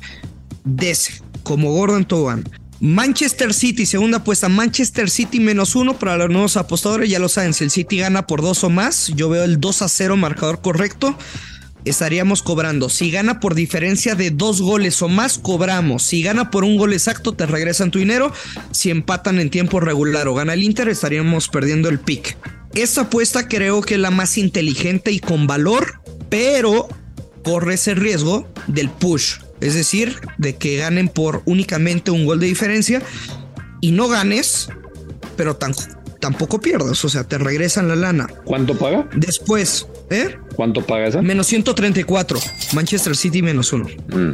dese, 0.64 1.22
como 1.44 1.72
Gordon 1.72 2.06
Toban. 2.06 2.44
Manchester 2.82 3.54
City, 3.54 3.86
segunda 3.86 4.18
apuesta. 4.18 4.48
Manchester 4.48 5.10
City 5.10 5.40
menos 5.40 5.76
uno 5.76 6.00
para 6.00 6.18
los 6.18 6.30
nuevos 6.30 6.58
apostadores. 6.58 7.10
Ya 7.10 7.20
lo 7.20 7.30
saben, 7.30 7.54
si 7.54 7.66
el 7.66 7.72
City 7.72 7.98
gana 7.98 8.26
por 8.26 8.42
dos 8.42 8.64
o 8.64 8.70
más, 8.70 9.08
yo 9.16 9.30
veo 9.30 9.44
el 9.44 9.60
2 9.60 9.82
a 9.82 9.90
0 9.90 10.18
marcador 10.18 10.62
correcto 10.62 11.18
estaríamos 11.86 12.44
cobrando. 12.44 12.90
Si 12.90 13.12
gana 13.12 13.40
por 13.40 13.56
diferencia 13.56 14.16
de 14.16 14.32
dos 14.32 14.62
goles 14.62 15.02
o 15.02 15.08
más, 15.08 15.38
cobramos. 15.38 16.04
Si 16.04 16.22
gana 16.22 16.52
por 16.52 16.64
un 16.64 16.78
gol 16.78 16.94
exacto, 16.94 17.34
te 17.34 17.46
regresan 17.46 17.92
tu 17.92 18.00
dinero. 18.00 18.32
Si 18.72 18.90
empatan 18.90 19.40
en 19.40 19.50
tiempo 19.50 19.80
regular 19.80 20.28
o 20.28 20.36
gana 20.36 20.54
el 20.54 20.64
Inter, 20.64 20.90
estaríamos 20.90 21.50
perdiendo 21.50 21.90
el 21.90 22.00
pick. 22.00 22.38
Esta 22.76 23.02
apuesta 23.02 23.48
creo 23.48 23.82
que 23.82 23.96
es 23.96 24.00
la 24.00 24.12
más 24.12 24.38
inteligente 24.38 25.12
y 25.12 25.20
con 25.20 25.48
valor, 25.48 26.02
pero 26.30 26.88
corre 27.44 27.76
ese 27.76 27.96
riesgo 27.96 28.48
del 28.68 28.90
push. 28.90 29.38
Es 29.60 29.74
decir, 29.74 30.16
de 30.38 30.56
que 30.56 30.78
ganen 30.78 31.10
por 31.10 31.42
únicamente 31.46 32.12
un 32.12 32.26
gol 32.26 32.40
de 32.40 32.48
diferencia 32.48 33.02
y 33.82 33.92
no 33.92 34.08
ganes, 34.08 34.70
pero 35.36 35.56
tan 35.56 35.74
tampoco 36.20 36.60
pierdas, 36.60 37.04
o 37.06 37.10
sea, 37.10 37.24
te 37.24 37.38
regresan 37.38 37.88
la 37.88 37.96
lana. 37.96 38.28
¿Cuánto 38.44 38.78
paga? 38.78 39.10
Después, 39.16 39.88
¿eh? 40.10 40.38
¿Cuánto 40.56 40.86
paga 40.86 41.08
esa? 41.08 41.22
Menos 41.22 41.48
134, 41.48 42.40
Manchester 42.74 43.16
City 43.16 43.42
menos 43.42 43.74
uno. 43.74 43.88
Mm. 44.08 44.32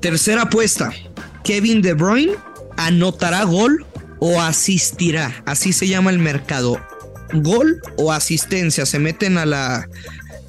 Tercera 0.00 0.42
apuesta, 0.42 0.92
Kevin 1.44 1.82
De 1.82 1.94
Bruyne 1.94 2.34
anotará 2.76 3.44
gol 3.44 3.84
o 4.18 4.40
asistirá, 4.40 5.42
así 5.46 5.72
se 5.72 5.88
llama 5.88 6.10
el 6.10 6.18
mercado. 6.18 6.80
Gol 7.32 7.80
o 7.96 8.12
asistencia, 8.12 8.86
se 8.86 8.98
meten 8.98 9.38
a 9.38 9.46
la 9.46 9.88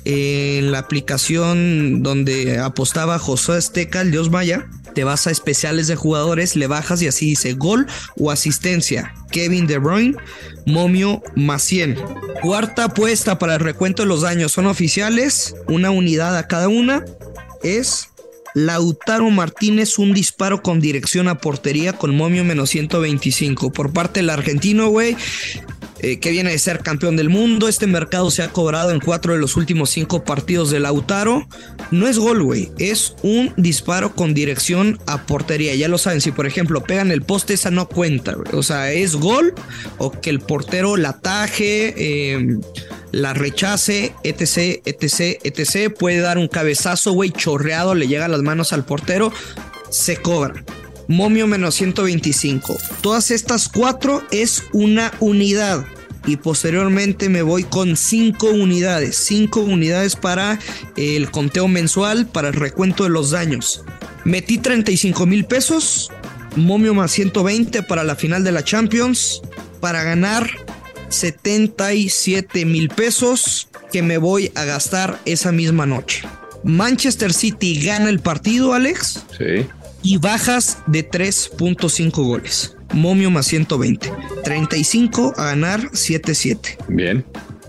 en 0.06 0.72
la 0.72 0.80
aplicación 0.80 2.04
donde 2.04 2.60
apostaba 2.60 3.20
José 3.20 3.58
Esteca, 3.58 4.02
el 4.02 4.12
Dios 4.12 4.30
Maya, 4.30 4.68
te 4.94 5.04
vas 5.04 5.28
a 5.28 5.32
especiales 5.32 5.88
de 5.88 5.96
jugadores, 5.96 6.56
le 6.56 6.68
bajas 6.68 7.02
y 7.02 7.08
así 7.08 7.26
dice 7.26 7.54
gol 7.54 7.88
o 8.18 8.32
asistencia. 8.32 9.14
Kevin 9.32 9.68
De 9.68 9.80
Bruyne, 9.80 10.16
Momio 10.66 11.22
100. 11.58 11.98
Cuarta 12.42 12.86
apuesta 12.86 13.40
para 13.40 13.56
el 13.56 13.60
recuento 13.60 14.04
de 14.04 14.08
los 14.08 14.22
daños 14.22 14.52
son 14.52 14.68
oficiales, 14.68 15.56
una 15.68 15.92
unidad 15.92 16.38
a 16.38 16.48
cada 16.48 16.68
una. 16.68 17.04
Es 17.64 18.10
Lautaro 18.54 19.30
Martínez, 19.32 19.98
un 19.98 20.14
disparo 20.14 20.62
con 20.62 20.80
dirección 20.80 21.28
a 21.28 21.40
portería 21.40 21.94
con 21.94 22.16
momio 22.16 22.44
menos 22.44 22.70
125. 22.70 23.72
Por 23.72 23.92
parte 23.92 24.20
del 24.20 24.30
argentino, 24.30 24.90
güey, 24.90 25.18
eh, 26.04 26.20
que 26.20 26.32
viene 26.32 26.52
de 26.52 26.60
ser 26.60 26.80
campeón 26.80 27.16
del 27.16 27.30
mundo. 27.30 27.70
Este 27.70 27.88
mercado 27.88 28.30
se 28.30 28.44
ha 28.44 28.50
cobrado 28.50 28.92
en 28.92 29.00
cuatro 29.00 29.32
de 29.32 29.40
los 29.40 29.56
últimos 29.56 29.90
cinco 29.90 30.26
partidos 30.26 30.70
de 30.70 30.82
Lautaro. 30.82 31.48
No 31.92 32.10
es 32.10 32.20
gol, 32.20 32.44
güey. 32.44 32.72
Es 32.78 33.16
un 33.24 33.54
disparo 33.56 34.14
con 34.14 34.34
dirección 34.34 35.00
a 35.06 35.26
portería. 35.26 35.74
Ya 35.76 35.88
lo 35.88 35.98
saben, 35.98 36.20
si 36.20 36.34
por 36.34 36.46
ejemplo 36.46 36.84
pegan 36.84 37.10
el 37.10 37.22
poste, 37.22 37.54
esa 37.54 37.72
no 37.72 37.88
cuenta. 37.88 38.36
O 38.52 38.64
sea, 38.64 38.92
es 38.92 39.16
gol 39.16 39.54
o 39.98 40.12
que 40.12 40.30
el 40.30 40.42
portero 40.42 40.98
la 40.98 41.10
ataje, 41.10 41.94
eh, 41.96 42.58
la 43.14 43.34
rechace, 43.34 44.14
etc, 44.24 44.82
etc, 44.84 45.40
etc. 45.44 45.94
Puede 45.98 46.20
dar 46.20 46.38
un 46.38 46.50
cabezazo, 46.50 47.14
güey, 47.14 47.32
chorreado, 47.32 47.96
le 47.96 48.10
llega 48.10 48.28
las 48.28 48.42
manos 48.42 48.74
al 48.74 48.84
portero. 48.84 49.32
Se 49.90 50.18
cobra. 50.18 50.66
Momio 51.08 51.48
menos 51.48 51.76
125. 51.76 52.78
Todas 53.02 53.32
estas 53.32 53.68
cuatro 53.68 54.24
es 54.32 54.64
una 54.72 55.12
unidad. 55.20 55.86
Y 56.26 56.38
posteriormente 56.38 57.28
me 57.28 57.42
voy 57.42 57.66
con 57.66 57.98
cinco 57.98 58.48
unidades. 58.50 59.18
Cinco 59.18 59.60
unidades 59.60 60.16
para 60.16 60.58
el 60.96 61.30
conteo 61.32 61.68
mensual, 61.68 62.28
para 62.28 62.48
el 62.48 62.54
recuento 62.54 63.04
de 63.04 63.10
los 63.10 63.32
daños. 63.32 63.84
Metí 64.24 64.58
35 64.58 65.26
mil 65.26 65.46
pesos. 65.46 66.12
Momio 66.56 66.94
más 66.94 67.12
120 67.12 67.84
para 67.84 68.06
la 68.06 68.16
final 68.16 68.46
de 68.46 68.54
la 68.54 68.64
Champions. 68.64 69.42
Para 69.82 70.04
ganar 70.04 70.50
77 71.10 72.64
mil 72.64 72.88
pesos 72.88 73.68
que 73.92 74.02
me 74.02 74.18
voy 74.18 74.52
a 74.56 74.64
gastar 74.64 75.20
esa 75.26 75.52
misma 75.52 75.86
noche. 75.86 76.24
Manchester 76.64 77.34
City 77.34 77.84
gana 77.84 78.10
el 78.10 78.22
partido, 78.22 78.74
Alex. 78.74 79.26
Sí 79.38 79.68
y 80.04 80.18
bajas 80.18 80.84
de 80.86 81.10
3.5 81.10 82.12
goles. 82.12 82.76
Momio 82.94 83.32
más 83.32 83.48
120. 83.48 84.12
35 84.44 85.34
a 85.38 85.46
ganar 85.46 85.90
7-7. 85.92 86.78
Bien. 86.90 87.26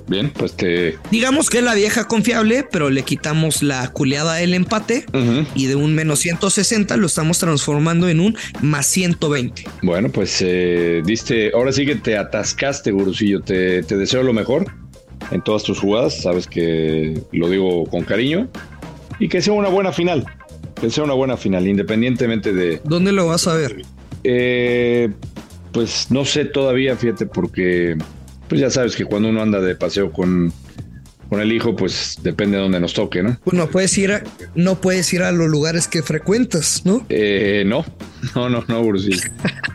Bien, 0.07 0.31
pues 0.31 0.53
te. 0.53 0.99
Digamos 1.11 1.49
que 1.49 1.59
es 1.59 1.65
la 1.65 1.75
vieja 1.75 2.07
confiable, 2.07 2.67
pero 2.71 2.91
le 2.91 3.05
quitamos 3.05 3.63
la 3.63 3.89
culeada 3.89 4.35
del 4.35 4.53
empate 4.53 5.07
y 5.55 5.65
de 5.65 5.77
un 5.77 5.95
menos 5.95 6.19
160 6.19 6.99
lo 6.99 7.07
estamos 7.07 7.39
transformando 7.39 8.07
en 8.11 8.21
un 8.21 8.37
más 8.61 8.87
120. 8.87 9.65
Bueno, 9.81 10.11
pues 10.11 10.43
eh, 10.43 11.01
diste. 11.07 11.53
Ahora 11.55 11.73
sí 11.73 11.87
que 11.87 11.97
te 11.97 12.19
atascaste, 12.19 12.91
Gurusillo. 12.93 13.41
Te, 13.41 13.83
te 13.83 13.97
deseo 13.97 14.23
lo 14.23 14.35
mejor 14.35 14.71
en 15.31 15.41
todas 15.41 15.63
tus 15.63 15.81
jugadas. 15.81 16.21
Sabes 16.21 16.47
que 16.47 17.23
lo 17.33 17.49
digo 17.49 17.87
con 17.87 18.05
cariño 18.05 18.51
y 19.19 19.29
que 19.31 19.41
sea 19.41 19.55
una 19.55 19.71
buena 19.71 19.91
final 19.91 20.27
que 20.81 20.91
sea 20.91 21.05
una 21.05 21.15
buena 21.15 21.37
final, 21.37 21.67
independientemente 21.67 22.53
de... 22.53 22.81
¿Dónde 22.85 23.13
lo 23.13 23.27
vas 23.27 23.47
a 23.47 23.55
ver? 23.55 23.83
Eh, 24.25 25.11
pues 25.73 26.11
no 26.11 26.25
sé 26.25 26.45
todavía, 26.45 26.97
fíjate, 26.97 27.27
porque 27.27 27.97
pues 28.49 28.61
ya 28.61 28.71
sabes 28.71 28.97
que 28.97 29.05
cuando 29.05 29.29
uno 29.29 29.43
anda 29.43 29.61
de 29.61 29.75
paseo 29.75 30.13
con, 30.13 30.53
con 31.29 31.41
el 31.41 31.53
hijo, 31.53 31.75
pues 31.75 32.19
depende 32.23 32.57
de 32.57 32.63
dónde 32.63 32.81
nos 32.81 32.95
toque, 32.95 33.23
¿no? 33.23 33.39
Pues 33.45 33.57
no 33.57 33.69
puedes 33.69 33.97
ir 33.99 34.13
a, 34.13 34.23
no 34.55 34.81
puedes 34.81 35.13
ir 35.13 35.23
a 35.23 35.33
los 35.33 35.49
lugares 35.49 35.89
que 35.89 36.03
frecuentas, 36.03 36.83
¿no? 36.85 37.05
Eh, 37.09 37.65
no, 37.67 37.85
no, 38.35 38.49
no, 38.49 38.65
no, 38.69 38.83
Brusil. 38.85 39.21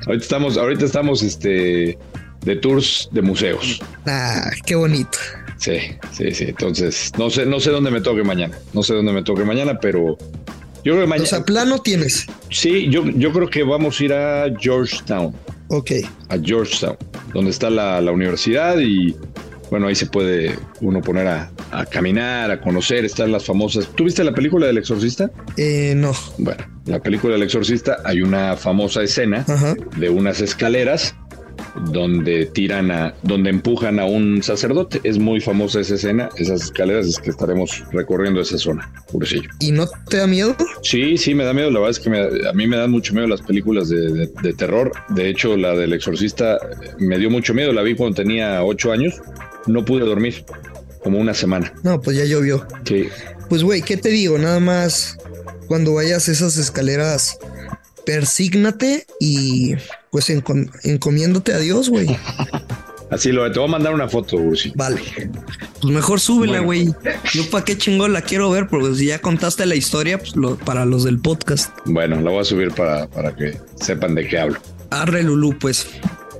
ahorita 0.06 0.24
estamos, 0.24 0.58
ahorita 0.58 0.86
estamos 0.86 1.22
este 1.24 1.98
de 2.46 2.56
tours 2.56 3.10
de 3.12 3.22
museos. 3.22 3.82
Ah, 4.06 4.50
qué 4.65 4.75
bonito. 4.75 5.18
Sí, 5.58 5.77
sí, 6.13 6.32
sí. 6.32 6.46
Entonces, 6.46 7.12
no 7.18 7.29
sé, 7.29 7.46
no 7.46 7.60
sé 7.60 7.70
dónde 7.72 7.91
me 7.91 8.00
toque 8.00 8.24
mañana. 8.24 8.58
No 8.74 8.82
sé 8.82 8.94
dónde 8.94 9.12
me 9.12 9.24
toque 9.24 9.44
mañana, 9.44 9.77
pero 9.79 10.18
yo 10.83 10.93
creo 10.93 11.01
que 11.01 11.07
mañana. 11.07 11.24
O 11.24 11.27
sea, 11.27 11.43
plano 11.43 11.79
tienes. 11.79 12.25
Sí, 12.50 12.89
yo, 12.89 13.05
yo 13.05 13.31
creo 13.31 13.50
que 13.50 13.63
vamos 13.63 14.00
a 14.00 14.03
ir 14.03 14.13
a 14.13 14.45
Georgetown. 14.59 15.33
Ok. 15.69 15.91
A 16.29 16.38
Georgetown, 16.38 16.98
donde 17.33 17.51
está 17.51 17.69
la, 17.69 18.12
universidad 18.12 18.79
y 18.79 19.15
bueno, 19.69 19.88
ahí 19.88 19.95
se 19.95 20.07
puede 20.07 20.57
uno 20.81 21.00
poner 21.01 21.27
a, 21.27 21.51
caminar, 21.91 22.50
a 22.50 22.59
conocer, 22.59 23.05
están 23.05 23.31
las 23.31 23.45
famosas. 23.45 23.88
¿Tú 23.93 24.05
viste 24.05 24.24
la 24.24 24.33
película 24.33 24.65
del 24.65 24.79
exorcista? 24.79 25.29
Eh, 25.57 25.93
no. 25.95 26.13
Bueno, 26.39 26.65
la 26.86 27.00
película 27.00 27.33
del 27.33 27.43
exorcista 27.43 27.98
hay 28.03 28.21
una 28.21 28.57
famosa 28.57 29.03
escena 29.03 29.45
de 29.95 30.09
unas 30.09 30.41
escaleras 30.41 31.15
donde 31.86 32.45
tiran 32.45 32.91
a, 32.91 33.15
donde 33.24 33.50
empujan 33.50 34.00
a 34.00 34.05
un 34.05 34.43
sacerdote. 34.43 35.01
Es 35.03 35.17
muy 35.17 35.39
famosa 35.39 35.79
esa 35.79 35.95
escena, 35.95 36.29
esas 36.38 36.63
escaleras, 36.63 37.07
es 37.07 37.19
que 37.19 37.29
estaremos 37.29 37.83
recorriendo 37.91 38.41
esa 38.41 38.57
zona, 38.57 38.91
purecillo. 39.12 39.50
¿Y 39.59 39.71
no 39.71 39.88
te 40.09 40.17
da 40.17 40.27
miedo? 40.27 40.55
Sí, 40.81 41.17
sí, 41.17 41.33
me 41.33 41.43
da 41.43 41.53
miedo. 41.53 41.71
La 41.71 41.79
verdad 41.79 41.91
es 41.91 42.00
que 42.00 42.48
a 42.48 42.53
mí 42.53 42.67
me 42.67 42.77
dan 42.77 42.91
mucho 42.91 43.13
miedo 43.13 43.27
las 43.27 43.41
películas 43.41 43.89
de, 43.89 44.27
terror. 44.57 44.91
De 45.09 45.29
hecho, 45.29 45.55
la 45.55 45.75
del 45.75 45.93
exorcista 45.93 46.57
me 46.98 47.17
dio 47.17 47.29
mucho 47.29 47.53
miedo. 47.53 47.71
La 47.71 47.81
vi 47.81 47.95
cuando 47.95 48.15
tenía 48.15 48.63
ocho 48.63 48.91
años. 48.91 49.21
No 49.67 49.86
pude 49.86 50.05
dormir 50.05 50.45
como 51.03 51.19
una 51.19 51.33
semana. 51.33 51.74
No, 51.83 52.01
pues 52.01 52.17
ya 52.17 52.25
llovió. 52.25 52.65
Sí. 52.86 53.07
Pues, 53.48 53.63
güey, 53.63 53.81
¿qué 53.81 53.98
te 53.98 54.09
digo? 54.09 54.38
Nada 54.38 54.59
más 54.59 55.17
cuando 55.67 55.93
vayas 55.93 56.27
esas 56.29 56.57
escaleras 56.57 57.38
persígnate 58.09 59.05
y 59.19 59.75
pues 60.09 60.31
encomiéndote 60.31 61.53
a 61.53 61.59
Dios, 61.59 61.89
güey. 61.89 62.07
Así 63.11 63.31
lo, 63.31 63.51
te 63.51 63.59
voy 63.59 63.67
a 63.67 63.71
mandar 63.71 63.93
una 63.93 64.09
foto, 64.09 64.35
Ursi. 64.37 64.71
Vale. 64.73 64.99
Pues 65.79 65.93
mejor 65.93 66.19
súbela, 66.19 66.57
güey. 66.57 66.91
Yo 67.31 67.47
para 67.51 67.63
qué 67.63 67.77
chingón 67.77 68.13
la 68.13 68.23
quiero 68.23 68.49
ver, 68.49 68.67
porque 68.67 68.95
si 68.95 69.05
ya 69.05 69.19
contaste 69.19 69.67
la 69.67 69.75
historia, 69.75 70.17
pues 70.17 70.33
para 70.65 70.85
los 70.85 71.03
del 71.03 71.19
podcast. 71.19 71.71
Bueno, 71.85 72.19
la 72.19 72.31
voy 72.31 72.39
a 72.39 72.45
subir 72.45 72.71
para, 72.71 73.07
para 73.07 73.35
que 73.35 73.59
sepan 73.79 74.15
de 74.15 74.27
qué 74.27 74.39
hablo. 74.39 74.59
Arre, 74.89 75.21
Lulú, 75.21 75.55
pues. 75.59 75.85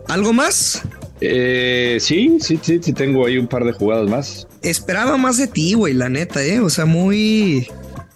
¿Algo 0.08 0.34
más? 0.34 0.82
Eh, 1.22 1.98
sí, 2.00 2.40
sí, 2.42 2.60
sí, 2.64 2.80
sí, 2.82 2.94
tengo 2.94 3.28
ahí 3.28 3.38
un 3.38 3.48
par 3.48 3.64
de 3.64 3.74
jugadas 3.74 4.10
más. 4.10 4.48
Esperaba 4.64 5.18
más 5.18 5.38
de 5.38 5.46
ti, 5.46 5.76
güey, 5.76 5.94
la 5.94 6.10
neta, 6.10 6.44
eh. 6.44 6.62
O 6.62 6.70
sea, 6.72 6.86
muy 6.86 7.68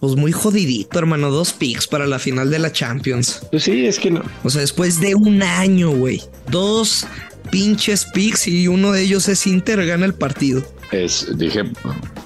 pues 0.04 0.18
muy 0.18 0.34
jodidito, 0.34 1.00
hermano. 1.00 1.32
Dos 1.32 1.54
picks 1.54 1.88
para 1.88 2.06
la 2.06 2.20
final 2.20 2.50
de 2.50 2.60
la 2.60 2.74
Champions. 2.74 3.42
Pues 3.52 3.64
sí, 3.64 3.86
es 3.86 4.00
que 4.00 4.12
no. 4.12 4.22
O 4.44 4.50
sea, 4.50 4.60
después 4.60 5.00
de 5.00 5.16
un 5.16 5.42
año, 5.42 5.92
güey. 5.92 6.22
Dos 6.52 7.08
pinches 7.52 8.04
picks 8.14 8.50
y 8.50 8.68
uno 8.68 8.92
de 8.92 9.02
ellos 9.02 9.30
es 9.30 9.48
Inter, 9.48 9.86
gana 9.86 10.06
el 10.06 10.14
partido. 10.14 10.62
Es, 10.92 11.38
dije, 11.38 11.64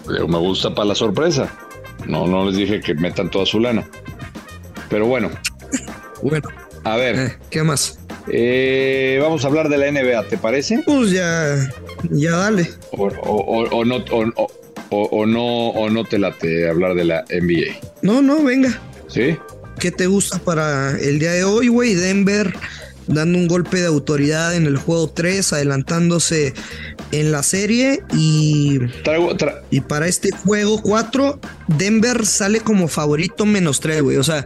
me 0.08 0.38
gusta 0.40 0.74
para 0.74 0.88
la 0.88 0.96
sorpresa. 0.96 1.56
No, 2.08 2.26
no 2.26 2.48
les 2.48 2.58
dije 2.58 2.82
que 2.82 2.96
metan 2.96 3.30
toda 3.30 3.46
su 3.46 3.60
lana. 3.60 3.88
Pero 4.90 5.06
bueno. 5.06 5.30
bueno. 6.24 6.50
A 6.84 6.96
ver. 6.96 7.16
Eh, 7.16 7.38
¿Qué 7.52 7.62
más? 7.62 8.00
Eh, 8.28 9.20
vamos 9.22 9.44
a 9.44 9.50
hablar 9.50 9.70
de 9.70 9.78
la 9.78 9.92
NBA, 9.92 10.24
¿te 10.30 10.40
parece? 10.40 10.82
Pues 10.84 11.12
ya, 11.12 11.56
ya 12.10 12.38
dale. 12.38 12.72
O, 12.90 13.06
o 13.06 13.86
no, 13.86 14.04
o, 14.90 15.04
o, 15.04 15.26
no, 15.26 15.70
o 15.70 15.90
no 15.90 16.04
te 16.04 16.20
late 16.20 16.70
hablar 16.70 16.96
de 16.96 17.06
la 17.06 17.26
NBA? 17.30 17.80
No, 18.02 18.22
no, 18.22 18.44
venga. 18.44 18.80
¿Sí? 19.08 19.38
¿Qué 19.80 19.92
te 19.92 20.08
gusta 20.08 20.40
para 20.40 20.98
el 21.00 21.20
día 21.20 21.32
de 21.34 21.44
hoy, 21.44 21.68
güey? 21.68 21.96
Denver 21.96 22.54
dando 23.08 23.38
un 23.38 23.48
golpe 23.48 23.78
de 23.78 23.88
autoridad 23.88 24.56
en 24.56 24.66
el 24.66 24.78
juego 24.78 25.10
3, 25.10 25.54
adelantándose 25.54 26.54
en 27.12 27.32
la 27.32 27.42
serie 27.42 28.04
y, 28.14 28.80
y 29.72 29.82
para 29.82 30.08
este 30.08 30.32
juego 30.32 30.82
4, 30.82 31.40
Denver 31.68 32.26
sale 32.26 32.60
como 32.60 32.88
favorito 32.88 33.46
menos 33.46 33.80
3, 33.80 34.02
güey. 34.02 34.18
O 34.18 34.24
sea, 34.24 34.46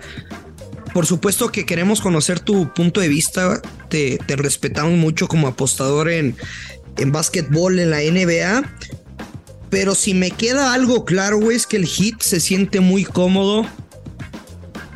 por 0.94 1.06
supuesto 1.06 1.52
que 1.52 1.66
queremos 1.66 2.02
conocer 2.02 2.40
tu 2.40 2.72
punto 2.74 3.02
de 3.02 3.08
vista, 3.08 3.62
te, 3.90 4.20
te 4.26 4.36
respetamos 4.36 4.98
mucho 4.98 5.28
como 5.28 5.48
apostador 5.48 6.10
en, 6.10 6.36
en 6.98 7.12
básquetbol 7.12 7.80
en 7.80 7.90
la 7.90 8.00
NBA, 8.00 8.64
pero 9.72 9.96
si 9.96 10.14
me 10.14 10.30
queda 10.30 10.74
algo 10.74 11.06
claro, 11.06 11.40
güey, 11.40 11.56
es 11.56 11.66
que 11.66 11.78
el 11.78 11.88
Hit 11.88 12.22
se 12.22 12.42
siente 12.42 12.82
muy 12.82 13.06
cómodo 13.06 13.66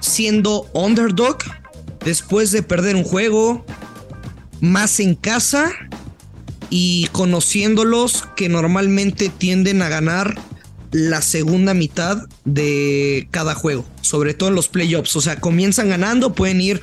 siendo 0.02 0.70
underdog 0.74 1.38
después 2.04 2.52
de 2.52 2.62
perder 2.62 2.98
un 2.98 3.06
juego 3.06 3.66
más 4.60 5.00
en 5.00 5.16
casa 5.16 5.72
y 6.70 7.08
conociéndolos 7.14 8.26
que 8.36 8.50
normalmente 8.50 9.30
tienden 9.30 9.82
a 9.82 9.88
ganar 9.88 10.36
la 10.92 11.22
segunda 11.22 11.74
mitad 11.74 12.28
de 12.44 13.30
cada 13.32 13.56
juego, 13.56 13.86
sobre 14.02 14.34
todo 14.34 14.50
en 14.50 14.56
los 14.56 14.68
playoffs. 14.68 15.16
O 15.16 15.22
sea, 15.22 15.40
comienzan 15.40 15.88
ganando, 15.88 16.34
pueden 16.34 16.60
ir 16.60 16.82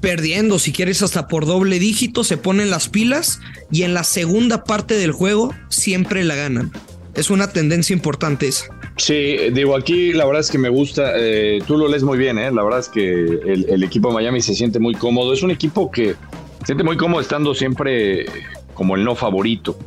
perdiendo, 0.00 0.60
si 0.60 0.72
quieres, 0.72 1.02
hasta 1.02 1.26
por 1.26 1.44
doble 1.44 1.80
dígito, 1.80 2.22
se 2.22 2.36
ponen 2.36 2.70
las 2.70 2.88
pilas 2.88 3.40
y 3.72 3.82
en 3.82 3.94
la 3.94 4.04
segunda 4.04 4.62
parte 4.62 4.94
del 4.94 5.10
juego 5.10 5.52
siempre 5.68 6.22
la 6.22 6.36
ganan. 6.36 6.70
Es 7.20 7.28
una 7.28 7.52
tendencia 7.52 7.92
importante 7.94 8.48
esa. 8.48 8.66
Sí, 8.96 9.36
digo, 9.52 9.76
aquí 9.76 10.12
la 10.14 10.24
verdad 10.24 10.40
es 10.40 10.50
que 10.50 10.58
me 10.58 10.70
gusta, 10.70 11.12
eh, 11.16 11.60
tú 11.66 11.76
lo 11.76 11.86
lees 11.86 12.02
muy 12.02 12.16
bien, 12.16 12.38
¿eh? 12.38 12.50
la 12.50 12.62
verdad 12.62 12.80
es 12.80 12.88
que 12.88 13.10
el, 13.10 13.82
equipo 13.82 14.08
de 14.08 14.14
Miami 14.14 14.40
se 14.40 14.54
siente 14.54 14.78
muy 14.78 14.94
cómodo, 14.94 15.32
es 15.34 15.42
un 15.42 15.50
equipo 15.50 15.90
que 15.90 16.14
se 16.60 16.66
siente 16.66 16.82
muy 16.82 16.96
cómodo 16.96 17.20
estando 17.20 17.54
siempre 17.54 18.24
como 18.72 18.96
el 18.96 19.04
no 19.04 19.14
favorito, 19.14 19.78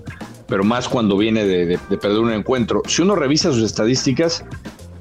pero 0.47 0.63
más 0.63 0.87
cuando 0.87 1.17
viene 1.17 1.43
de, 1.43 1.65
de, 1.65 1.79
de 1.89 1.97
perder 1.97 2.19
un 2.19 2.31
encuentro. 2.31 2.83
Si 2.87 3.01
uno 3.01 3.15
revisa 3.15 3.51
sus 3.51 3.63
estadísticas, 3.63 4.45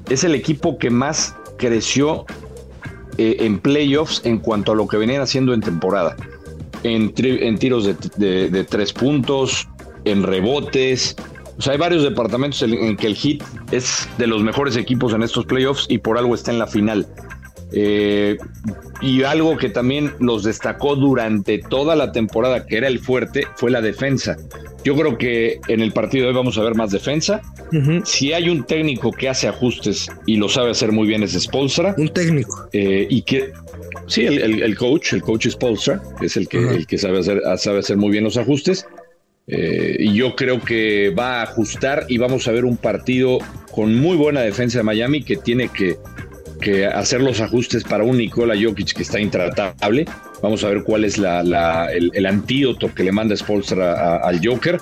es 0.09 0.23
el 0.23 0.33
equipo 0.33 0.79
que 0.79 0.89
más 0.89 1.35
creció 1.57 2.25
eh, 3.19 3.37
en 3.41 3.59
playoffs 3.59 4.21
en 4.25 4.39
cuanto 4.39 4.71
a 4.71 4.75
lo 4.75 4.87
que 4.87 4.97
venían 4.97 5.21
haciendo 5.21 5.53
en 5.53 5.61
temporada. 5.61 6.15
En, 6.81 7.13
en 7.15 7.57
tiros 7.59 7.85
de, 7.85 8.49
de, 8.49 8.63
tres 8.63 8.91
puntos, 8.91 9.69
en 10.03 10.23
rebotes. 10.23 11.15
O 11.57 11.61
sea, 11.61 11.73
hay 11.73 11.79
varios 11.79 12.03
departamentos 12.03 12.61
en, 12.63 12.73
en, 12.73 12.97
que 12.97 13.07
el 13.07 13.15
Heat 13.15 13.43
es 13.71 14.07
de 14.17 14.27
los 14.27 14.41
mejores 14.43 14.75
equipos 14.75 15.13
en 15.13 15.23
estos 15.23 15.45
playoffs 15.45 15.85
y 15.89 15.99
por 15.99 16.17
algo 16.17 16.35
está 16.35 16.51
en 16.51 16.59
la 16.59 16.67
final. 16.67 17.07
Eh, 17.75 18.37
y 19.01 19.23
algo 19.23 19.57
que 19.57 19.67
también 19.69 20.13
los 20.19 20.43
destacó 20.43 20.95
durante 20.95 21.57
toda 21.57 21.95
la 21.95 22.11
temporada, 22.11 22.65
que 22.67 22.77
era 22.77 22.87
el 22.87 22.99
fuerte, 22.99 23.47
fue 23.55 23.71
la 23.71 23.81
defensa. 23.81 24.37
Yo 24.83 24.95
creo 24.95 25.17
que 25.17 25.59
en 25.67 25.81
el 25.81 25.91
partido 25.91 26.23
de 26.23 26.29
hoy 26.29 26.35
vamos 26.35 26.57
a 26.57 26.63
ver 26.63 26.75
más 26.75 26.91
defensa. 26.91 27.41
Uh 27.71 27.75
-huh. 27.75 28.05
Si 28.05 28.31
hay 28.31 28.49
un 28.49 28.63
técnico 28.63 29.11
que 29.11 29.27
hace 29.27 29.47
ajustes 29.47 30.07
y 30.27 30.37
lo 30.37 30.49
sabe 30.49 30.71
hacer 30.71 30.91
muy 30.91 31.07
bien 31.07 31.23
es 31.23 31.31
Spolstra. 31.33 31.95
Un 31.97 32.09
técnico. 32.09 32.69
Eh, 32.73 33.07
y 33.09 33.23
que 33.23 33.51
sí, 34.07 34.25
el, 34.25 34.37
el, 34.39 34.61
el, 34.61 34.77
coach, 34.77 35.13
el 35.13 35.21
coach 35.21 35.47
Spolstra, 35.47 36.01
es 36.21 36.37
el 36.37 36.47
que, 36.47 36.59
uh 36.59 36.61
-huh. 36.61 36.75
el 36.75 36.85
que 36.87 36.97
sabe, 36.97 37.19
hacer, 37.19 37.41
sabe 37.57 37.79
hacer 37.79 37.97
muy 37.97 38.11
bien 38.11 38.23
los 38.23 38.37
ajustes. 38.37 38.85
Eh, 39.47 39.97
y 39.99 40.13
yo 40.13 40.35
creo 40.35 40.61
que 40.61 41.09
va 41.09 41.39
a 41.39 41.43
ajustar 41.43 42.05
y 42.07 42.17
vamos 42.17 42.47
a 42.47 42.51
ver 42.51 42.63
un 42.63 42.77
partido 42.77 43.39
con 43.71 43.93
muy 43.95 44.15
buena 44.15 44.41
defensa 44.41 44.77
de 44.77 44.83
Miami 44.83 45.21
que 45.23 45.35
tiene 45.35 45.67
que, 45.67 45.97
que 46.61 46.85
hacer 46.85 47.21
los 47.21 47.41
ajustes 47.41 47.83
para 47.83 48.03
un 48.03 48.17
Nikola 48.17 48.55
Jokic 48.59 48.93
que 48.93 49.03
está 49.03 49.19
intratable. 49.19 50.05
Vamos 50.41 50.63
a 50.63 50.69
ver 50.69 50.83
cuál 50.83 51.03
es 51.03 51.17
la, 51.17 51.43
la, 51.43 51.91
el, 51.91 52.11
el, 52.13 52.25
antídoto 52.25 52.93
que 52.93 53.03
le 53.03 53.11
manda 53.11 53.35
Spolstra 53.35 54.17
al 54.17 54.45
Joker. 54.45 54.77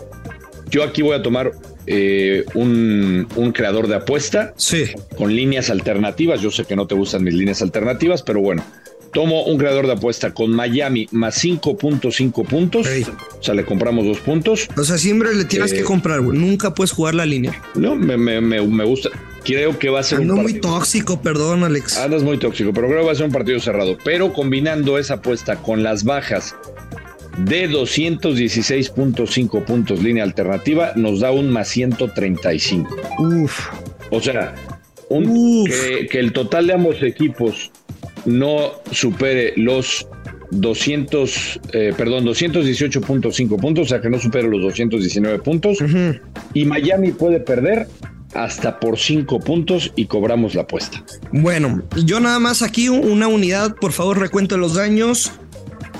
Yo 0.69 0.83
aquí 0.83 1.01
voy 1.01 1.15
a 1.15 1.21
tomar 1.21 1.51
eh, 1.87 2.45
un, 2.53 3.27
un, 3.35 3.51
creador 3.51 3.87
de 3.87 3.95
apuesta 3.95 4.53
sí. 4.55 4.85
con 5.17 5.35
líneas 5.35 5.69
alternativas. 5.69 6.41
Yo 6.41 6.51
sé 6.51 6.65
que 6.65 6.75
no 6.75 6.85
te 6.87 6.95
gustan 6.95 7.23
mis 7.23 7.33
líneas 7.33 7.61
alternativas, 7.61 8.21
pero 8.21 8.41
bueno, 8.41 8.63
tomo 9.11 9.43
un 9.43 9.57
creador 9.57 9.87
de 9.87 9.93
apuesta 9.93 10.33
con 10.33 10.51
Miami 10.51 11.07
más 11.11 11.43
5.5 11.43 12.45
puntos. 12.45 12.87
Hey. 12.89 13.05
O 13.39 13.43
sea, 13.43 13.53
le 13.53 13.65
compramos 13.65 14.05
dos 14.05 14.19
puntos. 14.19 14.67
O 14.77 14.83
sea, 14.83 14.97
siempre 14.97 15.33
le 15.35 15.45
tienes 15.45 15.73
eh, 15.73 15.77
que 15.77 15.83
comprar, 15.83 16.21
güey. 16.21 16.37
Nunca 16.37 16.73
puedes 16.73 16.91
jugar 16.91 17.15
la 17.15 17.25
línea. 17.25 17.61
No, 17.75 17.95
me, 17.95 18.17
me, 18.17 18.41
me, 18.41 18.61
me 18.61 18.83
gusta. 18.85 19.09
Creo 19.43 19.77
que 19.79 19.89
va 19.89 20.01
a 20.01 20.03
ser 20.03 20.19
Ando 20.19 20.35
un 20.35 20.43
muy 20.43 20.53
tóxico, 20.53 21.21
perdón, 21.21 21.63
Alex. 21.63 21.97
Andas 21.97 22.21
muy 22.23 22.37
tóxico, 22.37 22.73
pero 22.73 22.87
creo 22.87 22.99
que 22.99 23.05
va 23.07 23.11
a 23.11 23.15
ser 23.15 23.25
un 23.25 23.31
partido 23.31 23.59
cerrado. 23.59 23.97
Pero 24.03 24.33
combinando 24.33 24.99
esa 24.99 25.15
apuesta 25.15 25.55
con 25.57 25.81
las 25.81 26.03
bajas 26.03 26.55
de 27.39 27.69
216.5 27.69 29.63
puntos 29.65 30.03
línea 30.03 30.23
alternativa, 30.23 30.93
nos 30.95 31.21
da 31.21 31.31
un 31.31 31.49
más 31.49 31.69
135. 31.69 32.95
Uf. 33.19 33.67
O 34.11 34.21
sea, 34.21 34.53
un, 35.09 35.65
que 36.09 36.19
el 36.19 36.33
total 36.33 36.67
de 36.67 36.73
ambos 36.73 37.01
equipos 37.01 37.71
no 38.25 38.71
supere 38.91 39.53
los 39.57 40.07
200, 40.51 41.59
eh, 41.73 41.93
perdón, 41.95 42.25
218.5 42.25 43.59
puntos, 43.59 43.85
o 43.85 43.89
sea 43.89 44.01
que 44.01 44.09
no 44.09 44.19
supere 44.19 44.47
los 44.47 44.61
219 44.61 45.39
puntos. 45.39 45.81
Uh 45.81 45.85
-huh. 45.85 46.21
Y 46.53 46.65
Miami 46.65 47.11
puede 47.11 47.39
perder 47.39 47.87
hasta 48.33 48.79
por 48.79 48.97
5 48.97 49.39
puntos 49.39 49.91
y 49.95 50.05
cobramos 50.05 50.55
la 50.55 50.63
apuesta. 50.63 51.03
Bueno, 51.31 51.83
yo 52.05 52.19
nada 52.19 52.39
más 52.39 52.61
aquí 52.61 52.89
una 52.89 53.27
unidad, 53.27 53.75
por 53.75 53.91
favor, 53.91 54.19
recuento 54.19 54.57
los 54.57 54.75
daños. 54.75 55.31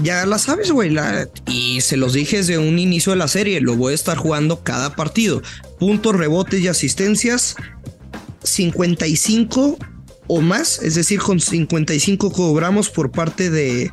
Ya 0.04 0.26
la 0.26 0.40
sabes, 0.40 0.72
güey. 0.72 0.90
La... 0.90 1.28
Y 1.48 1.82
se 1.82 1.96
los 1.96 2.14
dije 2.14 2.38
desde 2.38 2.58
un 2.58 2.80
inicio 2.80 3.12
de 3.12 3.18
la 3.18 3.28
serie. 3.28 3.62
Lo 3.62 3.76
voy 3.76 3.92
a 3.92 3.96
estar 3.96 4.18
jugando 4.18 4.64
cada 4.64 4.96
partido. 4.96 5.42
Puntos, 5.80 6.16
rebotes 6.16 6.60
y 6.60 6.68
asistencias. 6.68 7.56
55 8.44 9.78
o 10.28 10.42
más. 10.42 10.82
Es 10.82 10.96
decir, 10.96 11.20
con 11.20 11.40
55 11.40 12.32
cobramos 12.32 12.90
por 12.90 13.12
parte 13.12 13.50
de, 13.50 13.92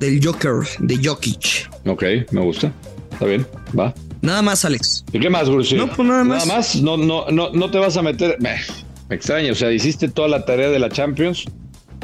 del 0.00 0.24
Joker, 0.24 0.66
de 0.78 1.00
Jokic. 1.02 1.70
Ok, 1.86 2.04
me 2.30 2.40
gusta. 2.40 2.72
Está 3.12 3.26
bien, 3.26 3.46
va. 3.78 3.94
Nada 4.22 4.42
más, 4.42 4.64
Alex. 4.64 5.04
¿Y 5.12 5.20
qué 5.20 5.28
más, 5.28 5.48
Gursi? 5.48 5.76
No, 5.76 5.86
pues 5.86 6.08
nada 6.08 6.24
más. 6.24 6.46
Nada 6.46 6.58
más, 6.58 6.76
no, 6.76 6.96
no, 6.96 7.26
no, 7.30 7.50
no 7.50 7.70
te 7.70 7.78
vas 7.78 7.96
a 7.96 8.02
meter. 8.02 8.36
Me, 8.40 8.56
me 9.08 9.16
extraña, 9.16 9.52
o 9.52 9.54
sea, 9.54 9.70
hiciste 9.70 10.08
toda 10.08 10.28
la 10.28 10.44
tarea 10.44 10.70
de 10.70 10.78
la 10.78 10.88
Champions 10.88 11.44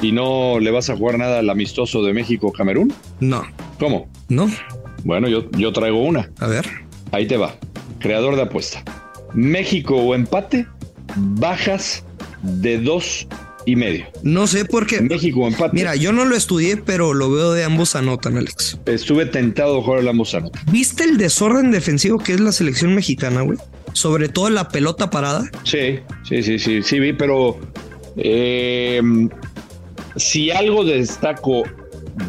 y 0.02 0.12
no 0.12 0.60
le 0.60 0.70
vas 0.70 0.90
a 0.90 0.96
jugar 0.96 1.18
nada 1.18 1.38
al 1.38 1.50
amistoso 1.50 2.02
de 2.02 2.12
México-Camerún. 2.12 2.92
No. 3.20 3.42
¿Cómo? 3.78 4.08
No. 4.28 4.50
Bueno, 5.04 5.28
yo, 5.28 5.50
yo 5.52 5.72
traigo 5.72 6.02
una. 6.02 6.30
A 6.38 6.46
ver. 6.46 6.66
Ahí 7.12 7.26
te 7.26 7.36
va. 7.36 7.54
Creador 7.98 8.36
de 8.36 8.42
apuesta. 8.42 8.84
México 9.34 9.96
o 9.96 10.14
empate, 10.14 10.66
bajas 11.16 12.04
de 12.42 12.78
dos 12.78 13.26
y 13.66 13.76
medio. 13.76 14.06
No 14.22 14.46
sé 14.46 14.64
por 14.64 14.86
qué. 14.86 15.00
México 15.00 15.46
empate. 15.46 15.74
Mira, 15.74 15.96
yo 15.96 16.12
no 16.12 16.24
lo 16.24 16.36
estudié, 16.36 16.76
pero 16.76 17.14
lo 17.14 17.30
veo 17.30 17.52
de 17.52 17.64
ambos 17.64 17.94
anotan, 17.96 18.36
Alex. 18.36 18.78
Estuve 18.86 19.26
tentado 19.26 19.76
de 19.76 19.82
jugar 19.82 20.00
el 20.00 20.08
ambos 20.08 20.34
anotan. 20.34 20.62
¿Viste 20.70 21.04
el 21.04 21.16
desorden 21.16 21.70
defensivo 21.70 22.18
que 22.18 22.34
es 22.34 22.40
la 22.40 22.52
selección 22.52 22.94
mexicana, 22.94 23.42
güey? 23.42 23.58
Sobre 23.92 24.28
todo 24.28 24.50
la 24.50 24.68
pelota 24.68 25.10
parada. 25.10 25.50
Sí, 25.64 26.00
sí, 26.22 26.42
sí, 26.42 26.58
sí, 26.58 26.82
sí, 26.82 27.00
vi, 27.00 27.12
pero 27.12 27.58
eh, 28.16 29.00
si 30.16 30.50
algo 30.50 30.84
destaco 30.84 31.64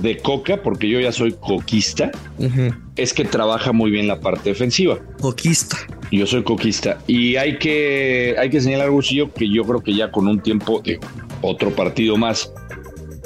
de 0.01 0.17
Coca, 0.17 0.61
porque 0.61 0.89
yo 0.89 0.99
ya 0.99 1.11
soy 1.11 1.33
coquista, 1.33 2.11
uh 2.37 2.43
-huh. 2.43 2.75
es 2.95 3.13
que 3.13 3.25
trabaja 3.25 3.71
muy 3.71 3.91
bien 3.91 4.07
la 4.07 4.19
parte 4.19 4.49
defensiva. 4.49 4.99
Coquista. 5.19 5.77
Yo 6.11 6.25
soy 6.27 6.43
coquista. 6.43 6.97
Y 7.07 7.35
hay 7.37 7.57
que, 7.57 8.35
hay 8.37 8.49
que 8.49 8.59
señalar, 8.59 8.91
Gusillo, 8.91 9.33
que 9.33 9.49
yo 9.49 9.63
creo 9.63 9.81
que 9.81 9.93
ya 9.93 10.11
con 10.11 10.27
un 10.27 10.41
tiempo 10.41 10.81
de 10.83 10.99
otro 11.41 11.71
partido 11.71 12.17
más, 12.17 12.51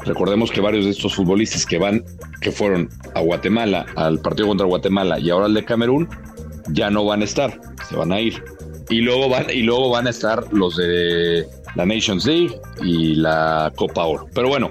recordemos 0.06 0.52
que 0.52 0.62
varios 0.62 0.86
de 0.86 0.92
estos 0.92 1.16
futbolistas 1.16 1.66
que 1.66 1.78
van, 1.78 2.04
que 2.42 2.52
fueron 2.52 2.90
a 3.16 3.22
Guatemala, 3.22 3.86
al 3.96 4.20
partido 4.20 4.48
contra 4.48 4.68
Guatemala 4.68 5.20
y 5.20 5.30
ahora 5.30 5.46
al 5.46 5.54
de 5.54 5.66
Camerún, 5.66 6.08
ya 6.70 6.90
no 6.90 7.06
van 7.06 7.22
a 7.22 7.26
estar, 7.26 7.60
se 7.90 7.96
van 7.96 8.12
a 8.12 8.20
ir. 8.20 8.44
Y 8.90 9.02
luego 9.02 9.30
van, 9.30 9.48
y 9.50 9.64
luego 9.64 9.90
van 9.90 10.06
a 10.06 10.12
estar 10.12 10.46
los 10.54 10.78
de 10.78 11.48
la 11.76 11.86
Nations 11.86 12.26
League 12.26 12.56
y 12.84 13.16
la 13.16 13.74
Copa 13.76 14.06
Oro. 14.06 14.28
Pero 14.34 14.48
bueno, 14.48 14.70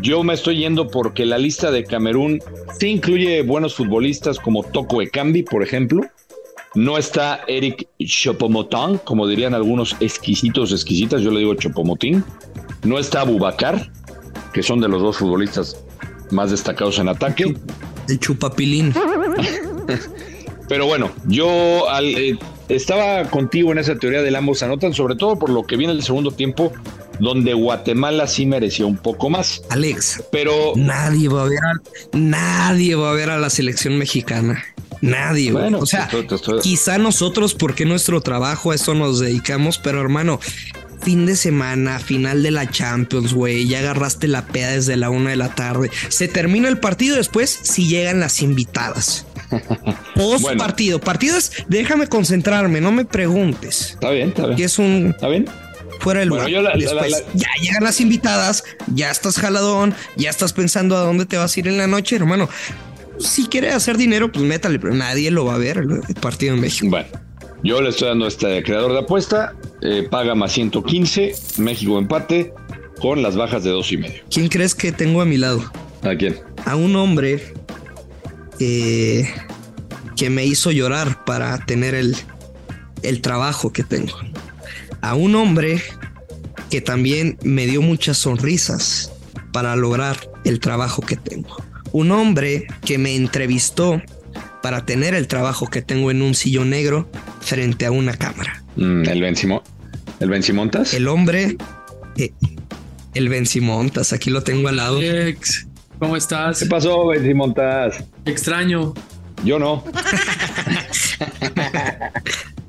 yo 0.00 0.22
me 0.22 0.34
estoy 0.34 0.58
yendo 0.58 0.88
porque 0.88 1.26
la 1.26 1.38
lista 1.38 1.70
de 1.70 1.84
Camerún 1.84 2.40
sí 2.78 2.88
incluye 2.88 3.42
buenos 3.42 3.74
futbolistas 3.74 4.38
como 4.38 4.62
Toko 4.62 5.02
Ekambi, 5.02 5.42
por 5.42 5.62
ejemplo. 5.62 6.02
No 6.74 6.96
está 6.96 7.42
Eric 7.48 7.86
Chopomotin, 7.98 8.98
como 9.04 9.26
dirían 9.26 9.52
algunos 9.52 9.94
exquisitos, 10.00 10.72
exquisitas, 10.72 11.20
yo 11.20 11.30
le 11.30 11.40
digo 11.40 11.54
Chopomotín. 11.54 12.24
No 12.82 12.98
está 12.98 13.20
Abubakar, 13.20 13.90
que 14.54 14.62
son 14.62 14.80
de 14.80 14.88
los 14.88 15.02
dos 15.02 15.18
futbolistas 15.18 15.84
más 16.30 16.50
destacados 16.50 16.98
en 16.98 17.08
ataque. 17.08 17.54
El 18.08 18.18
chupapilín. 18.18 18.94
Pero 20.68 20.86
bueno, 20.86 21.10
yo 21.26 21.90
al, 21.90 22.06
eh, 22.06 22.38
estaba 22.70 23.24
contigo 23.24 23.72
en 23.72 23.78
esa 23.78 23.96
teoría 23.96 24.22
del 24.22 24.34
ambos 24.36 24.62
anotan, 24.62 24.94
sobre 24.94 25.16
todo 25.16 25.38
por 25.38 25.50
lo 25.50 25.64
que 25.64 25.76
viene 25.76 25.92
el 25.92 26.02
segundo 26.02 26.30
tiempo, 26.30 26.72
donde 27.22 27.54
Guatemala 27.54 28.26
sí 28.26 28.46
merecía 28.46 28.84
un 28.84 28.96
poco 28.96 29.30
más. 29.30 29.62
Alex, 29.70 30.24
pero 30.32 30.72
nadie 30.74 31.28
va 31.28 31.42
a 31.42 31.48
ver 31.48 31.60
a, 31.60 32.16
nadie 32.18 32.96
va 32.96 33.10
a 33.10 33.14
ver 33.14 33.30
a 33.30 33.38
la 33.38 33.48
selección 33.48 33.96
mexicana. 33.96 34.64
Nadie, 35.00 35.52
bueno, 35.52 35.78
o 35.78 35.86
sea, 35.86 36.04
estoy, 36.04 36.26
estoy... 36.28 36.60
quizá 36.60 36.98
nosotros, 36.98 37.54
porque 37.54 37.84
nuestro 37.84 38.20
trabajo 38.22 38.72
a 38.72 38.74
eso 38.74 38.94
nos 38.94 39.20
dedicamos, 39.20 39.78
pero 39.78 40.00
hermano, 40.00 40.40
fin 41.00 41.24
de 41.24 41.36
semana, 41.36 42.00
final 42.00 42.42
de 42.42 42.50
la 42.50 42.68
Champions, 42.68 43.32
güey, 43.32 43.68
ya 43.68 43.78
agarraste 43.78 44.26
la 44.26 44.44
peda 44.46 44.72
desde 44.72 44.96
la 44.96 45.08
una 45.08 45.30
de 45.30 45.36
la 45.36 45.54
tarde. 45.54 45.92
Se 46.08 46.26
termina 46.26 46.68
el 46.68 46.78
partido 46.78 47.16
después 47.16 47.56
si 47.62 47.86
llegan 47.86 48.18
las 48.18 48.42
invitadas. 48.42 49.26
Post 50.16 50.42
bueno. 50.42 50.58
partido, 50.58 51.00
partidos, 51.00 51.52
déjame 51.68 52.08
concentrarme, 52.08 52.80
no 52.80 52.90
me 52.90 53.04
preguntes. 53.04 53.90
Está 53.92 54.10
bien, 54.10 54.28
está 54.30 54.46
bien. 54.46 54.56
Que 54.56 54.64
es 54.64 54.78
un. 54.80 55.12
Está 55.14 55.28
bien. 55.28 55.46
Fuera 56.02 56.20
del 56.20 56.30
bueno, 56.30 56.48
lugar. 56.48 56.64
La, 56.64 56.76
Después, 56.76 57.12
la, 57.12 57.18
la, 57.18 57.24
ya 57.34 57.48
llegan 57.60 57.84
las 57.84 58.00
invitadas, 58.00 58.64
ya 58.92 59.10
estás 59.10 59.38
jaladón, 59.38 59.94
ya 60.16 60.30
estás 60.30 60.52
pensando 60.52 60.96
a 60.96 61.00
dónde 61.00 61.26
te 61.26 61.36
vas 61.36 61.56
a 61.56 61.60
ir 61.60 61.68
en 61.68 61.78
la 61.78 61.86
noche, 61.86 62.16
hermano. 62.16 62.48
si 63.18 63.46
quiere 63.46 63.70
hacer 63.70 63.96
dinero, 63.96 64.32
pues 64.32 64.44
métale, 64.44 64.78
pero 64.80 64.94
nadie 64.94 65.30
lo 65.30 65.44
va 65.44 65.54
a 65.54 65.58
ver 65.58 65.78
el 65.78 66.14
partido 66.20 66.54
en 66.54 66.60
México. 66.60 66.88
Bueno, 66.90 67.06
yo 67.62 67.80
le 67.80 67.90
estoy 67.90 68.08
dando 68.08 68.24
a 68.24 68.28
este 68.28 68.62
creador 68.64 68.92
de 68.92 68.98
apuesta, 68.98 69.54
eh, 69.80 70.06
paga 70.10 70.34
más 70.34 70.52
115, 70.52 71.34
México 71.58 71.96
empate, 71.98 72.52
con 73.00 73.22
las 73.22 73.36
bajas 73.36 73.62
de 73.62 73.70
dos 73.70 73.92
y 73.92 73.96
medio. 73.98 74.22
¿Quién 74.28 74.48
crees 74.48 74.74
que 74.74 74.90
tengo 74.90 75.20
a 75.20 75.24
mi 75.24 75.36
lado? 75.36 75.62
¿A 76.02 76.16
quién? 76.16 76.40
A 76.64 76.74
un 76.74 76.96
hombre 76.96 77.54
eh, 78.58 79.32
que 80.16 80.30
me 80.30 80.44
hizo 80.44 80.72
llorar 80.72 81.24
para 81.24 81.64
tener 81.64 81.94
el, 81.94 82.16
el 83.02 83.20
trabajo 83.20 83.72
que 83.72 83.84
tengo. 83.84 84.16
A 85.02 85.14
un 85.14 85.34
hombre 85.34 85.82
que 86.70 86.80
también 86.80 87.38
me 87.42 87.66
dio 87.66 87.82
muchas 87.82 88.16
sonrisas 88.16 89.12
para 89.52 89.76
lograr 89.76 90.16
el 90.44 90.58
trabajo 90.60 91.02
que 91.02 91.16
tengo. 91.16 91.56
Un 91.92 92.10
hombre 92.10 92.66
que 92.84 92.96
me 92.96 93.14
entrevistó 93.14 94.00
para 94.62 94.86
tener 94.86 95.14
el 95.14 95.28
trabajo 95.28 95.66
que 95.66 95.82
tengo 95.82 96.10
en 96.10 96.22
un 96.22 96.34
sillón 96.34 96.70
negro 96.70 97.10
frente 97.40 97.84
a 97.84 97.90
una 97.90 98.16
cámara. 98.16 98.62
Mm, 98.76 99.06
el 99.06 99.20
Benzimo, 99.20 99.62
el 100.20 100.30
Benzimontas. 100.30 100.94
El 100.94 101.08
hombre, 101.08 101.58
eh, 102.16 102.32
el 103.14 103.28
Benzimontas, 103.28 104.12
aquí 104.12 104.30
lo 104.30 104.42
tengo 104.42 104.68
al 104.68 104.76
lado. 104.76 104.98
Alex, 104.98 105.66
¿cómo 105.98 106.16
estás? 106.16 106.60
¿Qué 106.60 106.66
pasó, 106.66 107.08
Benzimontas? 107.08 108.02
Extraño. 108.24 108.94
Yo 109.44 109.58
no. 109.58 109.84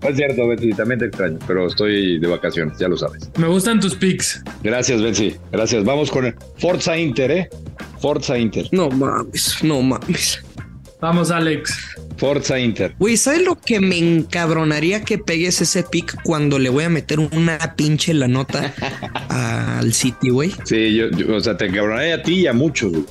no 0.04 0.10
es 0.10 0.16
cierto, 0.18 0.48
Benzi, 0.48 0.74
también 0.74 1.00
te 1.00 1.06
extraño, 1.06 1.40
pero 1.48 1.68
estoy 1.68 2.20
de 2.20 2.28
vacaciones, 2.28 2.78
ya 2.78 2.88
lo 2.88 2.98
sabes. 2.98 3.30
Me 3.38 3.48
gustan 3.48 3.80
tus 3.80 3.96
pics. 3.96 4.44
Gracias, 4.62 5.02
Benzi. 5.02 5.36
Gracias. 5.52 5.84
Vamos 5.84 6.12
con 6.12 6.26
el 6.26 6.36
Forza 6.58 6.98
Inter, 6.98 7.32
¿eh? 7.32 7.50
Forza 8.00 8.38
Inter. 8.38 8.68
No 8.72 8.90
mames, 8.90 9.64
no 9.64 9.82
mames. 9.82 10.44
Vamos, 11.00 11.32
Alex. 11.32 11.78
Forza 12.18 12.60
Inter. 12.60 12.96
Güey, 13.00 13.18
¿sabes 13.18 13.44
lo 13.44 13.60
que 13.60 13.80
me 13.80 13.98
encabronaría 13.98 15.04
que 15.04 15.18
pegues 15.18 15.62
ese 15.62 15.84
pick 15.84 16.22
cuando 16.24 16.60
le 16.60 16.70
voy 16.70 16.84
a 16.86 16.90
meter 16.90 17.20
una 17.20 17.58
pinche 17.76 18.14
la 18.14 18.28
nota 18.28 18.74
al 19.30 19.94
City, 19.94 20.30
güey? 20.30 20.52
Sí, 20.66 20.96
yo, 20.96 21.10
yo- 21.12 21.36
o 21.36 21.40
sea, 21.40 21.58
te 21.58 21.66
encabronaría 21.66 22.16
a 22.16 22.24
ti 22.24 22.42
y 22.42 22.48
a 22.48 22.54
muchos, 22.54 22.92
güey. 22.92 23.04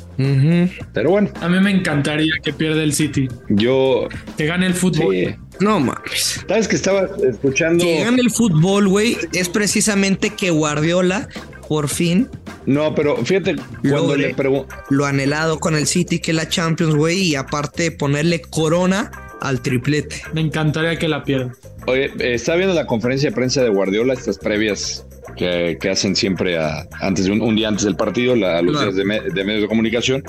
Pero 0.93 1.11
bueno, 1.11 1.31
A 1.41 1.49
mí 1.49 1.59
me 1.61 1.71
encantaría 1.71 2.33
que 2.43 2.53
pierda 2.53 2.83
el 2.83 2.93
City. 2.93 3.29
yo. 3.49 4.09
Que 4.37 4.47
gane 4.47 4.67
el 4.67 4.75
fútbol. 4.75 5.15
Sí. 5.15 5.35
No 5.61 5.79
mames. 5.81 6.45
¿Sabes 6.49 6.67
que 6.67 6.77
estaba 6.77 7.09
escuchando? 7.29 7.85
Que 7.85 8.01
gane 8.05 8.21
el 8.21 8.31
fútbol, 8.31 8.89
güey, 8.89 9.17
es 9.33 9.49
precisamente 9.49 10.31
que 10.31 10.51
Guardiola 10.51 11.29
por 11.73 11.89
fin 11.89 12.29
No, 12.67 12.95
pero 12.95 13.17
fíjate, 13.25 13.57
cuando 13.89 14.15
le 14.15 14.35
pregunto. 14.35 14.69
lo 14.91 15.07
anhelado 15.07 15.59
con 15.59 15.75
el 15.75 15.87
City 15.87 16.19
que 16.19 16.33
es 16.33 16.37
la 16.37 16.47
Champions, 16.47 16.95
güey, 16.95 17.23
y 17.23 17.35
aparte 17.35 17.91
ponerle 17.91 18.43
corona 18.43 19.11
al 19.41 19.63
triplete. 19.63 20.17
Me 20.35 20.43
encantaría 20.43 20.99
que 20.99 21.09
la 21.09 21.25
pierda. 21.25 21.55
Oye, 21.87 22.13
eh, 22.19 22.35
estaba 22.35 22.57
viendo 22.59 22.75
la 22.75 22.87
conferencia 22.87 23.31
de 23.31 23.35
prensa 23.35 23.63
de 23.63 23.71
Guardiola, 23.71 24.13
estas 24.13 24.37
previas 24.37 25.07
que, 25.35 25.79
que 25.81 25.89
hacen 25.89 26.15
siempre 26.15 26.59
a- 26.59 26.87
antes 27.01 27.25
de 27.25 27.33
un, 27.33 27.41
un 27.41 27.57
día 27.57 27.69
antes 27.69 27.85
del 27.85 27.97
partido, 27.97 28.37
la, 28.37 28.59
a 28.59 28.63
los 28.63 28.73
Claro. 28.77 28.93
días 28.93 28.97
de, 28.97 29.05
me- 29.05 29.21
de 29.23 29.45
medios 29.45 29.63
de 29.63 29.69
comunicación, 29.69 30.23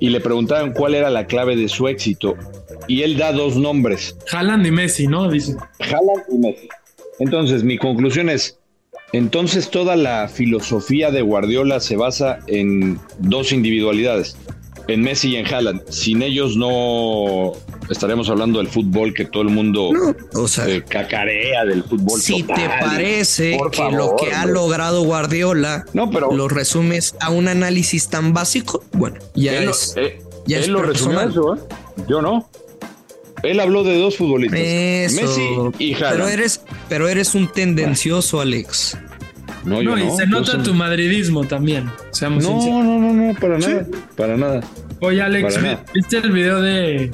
y 0.00 0.08
le 0.08 0.20
preguntaban 0.20 0.72
cuál 0.72 0.94
era 0.94 1.10
la 1.10 1.26
clave 1.26 1.56
de 1.56 1.68
su 1.68 1.88
éxito. 1.88 2.34
Y 2.88 3.02
él 3.02 3.18
da 3.18 3.32
dos 3.32 3.54
nombres, 3.56 4.16
Haaland 4.32 4.66
y 4.66 4.70
Messi, 4.70 5.06
¿no? 5.08 5.28
Dice. 5.30 5.56
Haaland 5.80 6.22
y 6.32 6.38
Messi. 6.38 6.68
Entonces, 7.18 7.62
mi 7.64 7.76
conclusión 7.76 8.30
es, 8.30 8.58
entonces 9.12 9.70
toda 9.70 9.96
la 9.96 10.28
filosofía 10.28 11.10
de 11.10 11.22
Guardiola 11.22 11.80
se 11.80 11.96
basa 11.96 12.38
en 12.46 13.00
dos 13.18 13.52
individualidades, 13.52 14.36
en 14.88 15.02
Messi 15.02 15.30
y 15.30 15.36
en 15.36 15.46
Haaland. 15.46 15.82
Sin 15.88 16.22
ellos 16.22 16.56
no 16.56 17.52
estaremos 17.90 18.28
hablando 18.28 18.58
del 18.58 18.68
fútbol 18.68 19.14
que 19.14 19.24
todo 19.24 19.42
el 19.42 19.50
mundo 19.50 19.90
No, 19.92 20.42
o 20.42 20.48
sea, 20.48 20.68
eh, 20.68 20.82
cacarea 20.82 21.64
del 21.64 21.84
fútbol. 21.84 22.20
si 22.20 22.42
total. 22.42 22.56
te 22.56 22.68
parece 22.84 23.58
que 23.70 23.76
favor, 23.76 23.94
lo 23.94 24.16
que 24.16 24.32
ha 24.32 24.46
logrado 24.46 25.02
Guardiola 25.02 25.84
No, 25.92 26.10
pero 26.10 26.32
lo 26.32 26.48
resumes 26.48 27.14
a 27.20 27.30
un 27.30 27.48
análisis 27.48 28.08
tan 28.08 28.32
básico, 28.32 28.82
bueno, 28.92 29.16
ya 29.34 29.56
él, 29.56 29.68
es. 29.70 29.94
lo, 29.96 30.02
eh, 30.02 30.18
ya 30.46 30.56
él 30.58 30.62
es 30.64 30.68
lo 30.68 30.82
resumió 30.82 31.20
eso, 31.20 31.54
¿eh? 31.54 31.58
Yo 32.08 32.20
no. 32.20 32.48
Él 33.46 33.60
habló 33.60 33.84
de 33.84 33.98
dos 33.98 34.16
futbolistas, 34.16 34.60
Eso. 34.60 35.22
Messi 35.22 35.84
y 35.84 35.94
Haaland. 35.94 36.12
pero 36.16 36.28
eres, 36.28 36.60
pero 36.88 37.08
eres 37.08 37.34
un 37.34 37.48
tendencioso, 37.48 38.40
Alex. 38.40 38.98
no, 39.64 39.82
yo 39.82 39.90
No, 39.96 39.98
y 39.98 40.04
no. 40.06 40.16
se 40.16 40.26
nota 40.26 40.52
soy- 40.52 40.62
tu 40.62 40.74
madridismo 40.74 41.44
también. 41.44 41.90
Seamos 42.10 42.44
No, 42.44 42.50
sinceros. 42.60 42.84
no, 42.84 42.98
no, 42.98 43.12
no, 43.12 43.34
para 43.34 43.58
nada, 43.58 43.86
para 44.16 44.36
nada. 44.36 44.60
Oye, 45.00 45.20
Alex, 45.22 45.42
Para 45.54 45.56
¿vi- 45.60 45.68
nada. 45.74 45.84
¿viste 45.94 46.16
el 46.18 46.32
video 46.32 46.60
de 46.60 47.10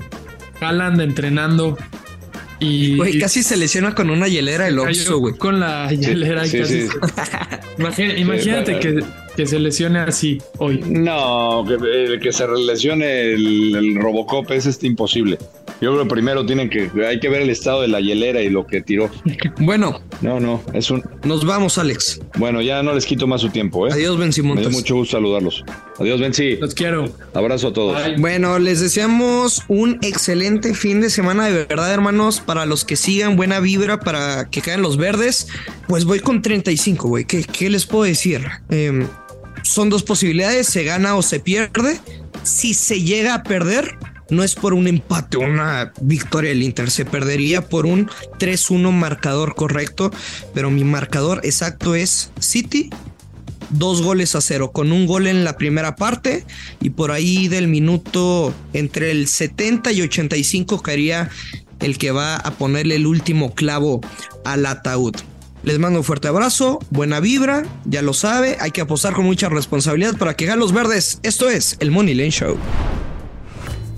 Haaland 0.60 1.00
entrenando? 1.00 1.76
Y, 2.60 2.96
Güey, 2.96 3.16
y 3.16 3.18
casi 3.18 3.42
se 3.42 3.56
lesiona 3.56 3.92
con 3.92 4.08
una 4.08 4.28
hielera 4.28 4.68
el 4.68 4.78
Oxxo, 4.78 5.18
güey. 5.18 5.34
con 5.34 5.58
la 5.58 5.90
hielera 5.92 6.46
y 6.46 6.48
sí, 6.48 6.58
casi 6.60 6.82
sí. 6.82 6.88
se- 7.96 8.18
imagínate 8.20 8.78
que, 8.78 9.02
que 9.36 9.46
se 9.46 9.58
lesione 9.58 9.98
así 9.98 10.38
hoy. 10.58 10.80
No, 10.86 11.64
que, 11.66 12.20
que 12.20 12.32
se 12.32 12.46
lesione 12.46 13.32
el, 13.32 13.74
el 13.74 13.94
Robocop 13.96 14.48
es 14.52 14.66
este 14.66 14.86
imposible. 14.86 15.38
Yo 15.82 15.92
creo 15.92 16.06
primero 16.06 16.46
tienen 16.46 16.70
que, 16.70 16.88
hay 17.04 17.18
que 17.18 17.28
ver 17.28 17.42
el 17.42 17.50
estado 17.50 17.82
de 17.82 17.88
la 17.88 18.00
hielera 18.00 18.40
y 18.40 18.48
lo 18.48 18.64
que 18.64 18.80
tiró. 18.82 19.10
Bueno, 19.58 20.00
No, 20.20 20.38
no, 20.38 20.62
es 20.72 20.90
un, 20.92 21.02
nos 21.24 21.44
vamos, 21.44 21.76
Alex. 21.76 22.20
bueno, 22.36 22.62
ya 22.62 22.84
no 22.84 22.94
les 22.94 23.04
quito 23.04 23.26
más 23.26 23.40
su 23.40 23.48
tiempo, 23.50 23.88
¿eh? 23.88 23.90
Adiós, 23.92 24.16
Ben 24.16 24.28
Me 24.28 24.32
Simontas. 24.32 24.68
dio 24.68 24.78
mucho 24.78 24.94
gusto 24.94 25.16
saludarlos. 25.16 25.64
Adiós, 25.98 26.20
Benzi. 26.20 26.56
Los 26.56 26.74
quiero. 26.74 27.12
Abrazo 27.34 27.68
a 27.68 27.72
todos. 27.72 28.00
Bye. 28.00 28.16
Bueno, 28.18 28.60
les 28.60 28.80
deseamos 28.80 29.62
un 29.66 29.98
excelente 30.02 30.72
fin 30.74 31.00
de 31.00 31.10
semana 31.10 31.46
de 31.48 31.64
verdad, 31.66 31.92
hermanos. 31.92 32.40
Para 32.40 32.64
los 32.64 32.84
que 32.84 32.94
sigan, 32.94 33.34
buena 33.34 33.58
vibra 33.58 33.98
para 33.98 34.48
que 34.50 34.60
caigan 34.60 34.82
los 34.82 34.96
verdes. 34.96 35.48
Pues 35.88 36.04
voy 36.04 36.20
con 36.20 36.42
35, 36.42 37.08
güey. 37.08 37.24
¿Qué, 37.24 37.42
qué 37.44 37.68
les 37.70 37.86
puedo 37.86 38.04
decir? 38.04 38.46
Em, 38.70 39.08
son 39.62 39.90
dos 39.90 40.04
posibilidades, 40.04 40.68
se 40.68 40.84
gana 40.84 41.16
o 41.16 41.22
se 41.22 41.40
pierde. 41.40 42.00
Si 42.44 42.74
se 42.74 43.02
llega 43.02 43.34
a 43.34 43.42
perder, 43.42 43.96
no 44.32 44.42
es 44.42 44.54
por 44.54 44.74
un 44.74 44.88
empate 44.88 45.36
una 45.36 45.92
victoria 46.00 46.50
del 46.50 46.62
Inter, 46.62 46.90
se 46.90 47.04
perdería 47.04 47.68
por 47.68 47.86
un 47.86 48.08
3-1 48.38 48.90
marcador 48.90 49.54
correcto, 49.54 50.10
pero 50.54 50.70
mi 50.70 50.84
marcador 50.84 51.40
exacto 51.44 51.94
es 51.94 52.32
City 52.40 52.90
dos 53.70 54.02
goles 54.02 54.34
a 54.34 54.40
cero, 54.40 54.70
con 54.72 54.92
un 54.92 55.06
gol 55.06 55.26
en 55.26 55.44
la 55.44 55.56
primera 55.56 55.96
parte 55.96 56.44
y 56.80 56.90
por 56.90 57.10
ahí 57.10 57.48
del 57.48 57.68
minuto 57.68 58.52
entre 58.72 59.10
el 59.10 59.28
70 59.28 59.92
y 59.92 60.02
85 60.02 60.82
caería 60.82 61.30
el 61.80 61.98
que 61.98 62.10
va 62.10 62.36
a 62.36 62.50
ponerle 62.52 62.96
el 62.96 63.06
último 63.06 63.54
clavo 63.54 64.00
al 64.44 64.66
ataúd. 64.66 65.14
Les 65.62 65.78
mando 65.78 66.00
un 66.00 66.04
fuerte 66.04 66.28
abrazo, 66.28 66.80
buena 66.90 67.20
vibra, 67.20 67.64
ya 67.84 68.02
lo 68.02 68.12
sabe, 68.14 68.56
hay 68.60 68.72
que 68.72 68.80
apostar 68.80 69.14
con 69.14 69.24
mucha 69.24 69.48
responsabilidad 69.48 70.16
para 70.16 70.34
que 70.34 70.46
ganen 70.46 70.60
los 70.60 70.72
verdes. 70.72 71.20
Esto 71.22 71.48
es 71.48 71.76
el 71.80 71.90
Money 71.90 72.14
Lane 72.14 72.30
Show. 72.30 72.58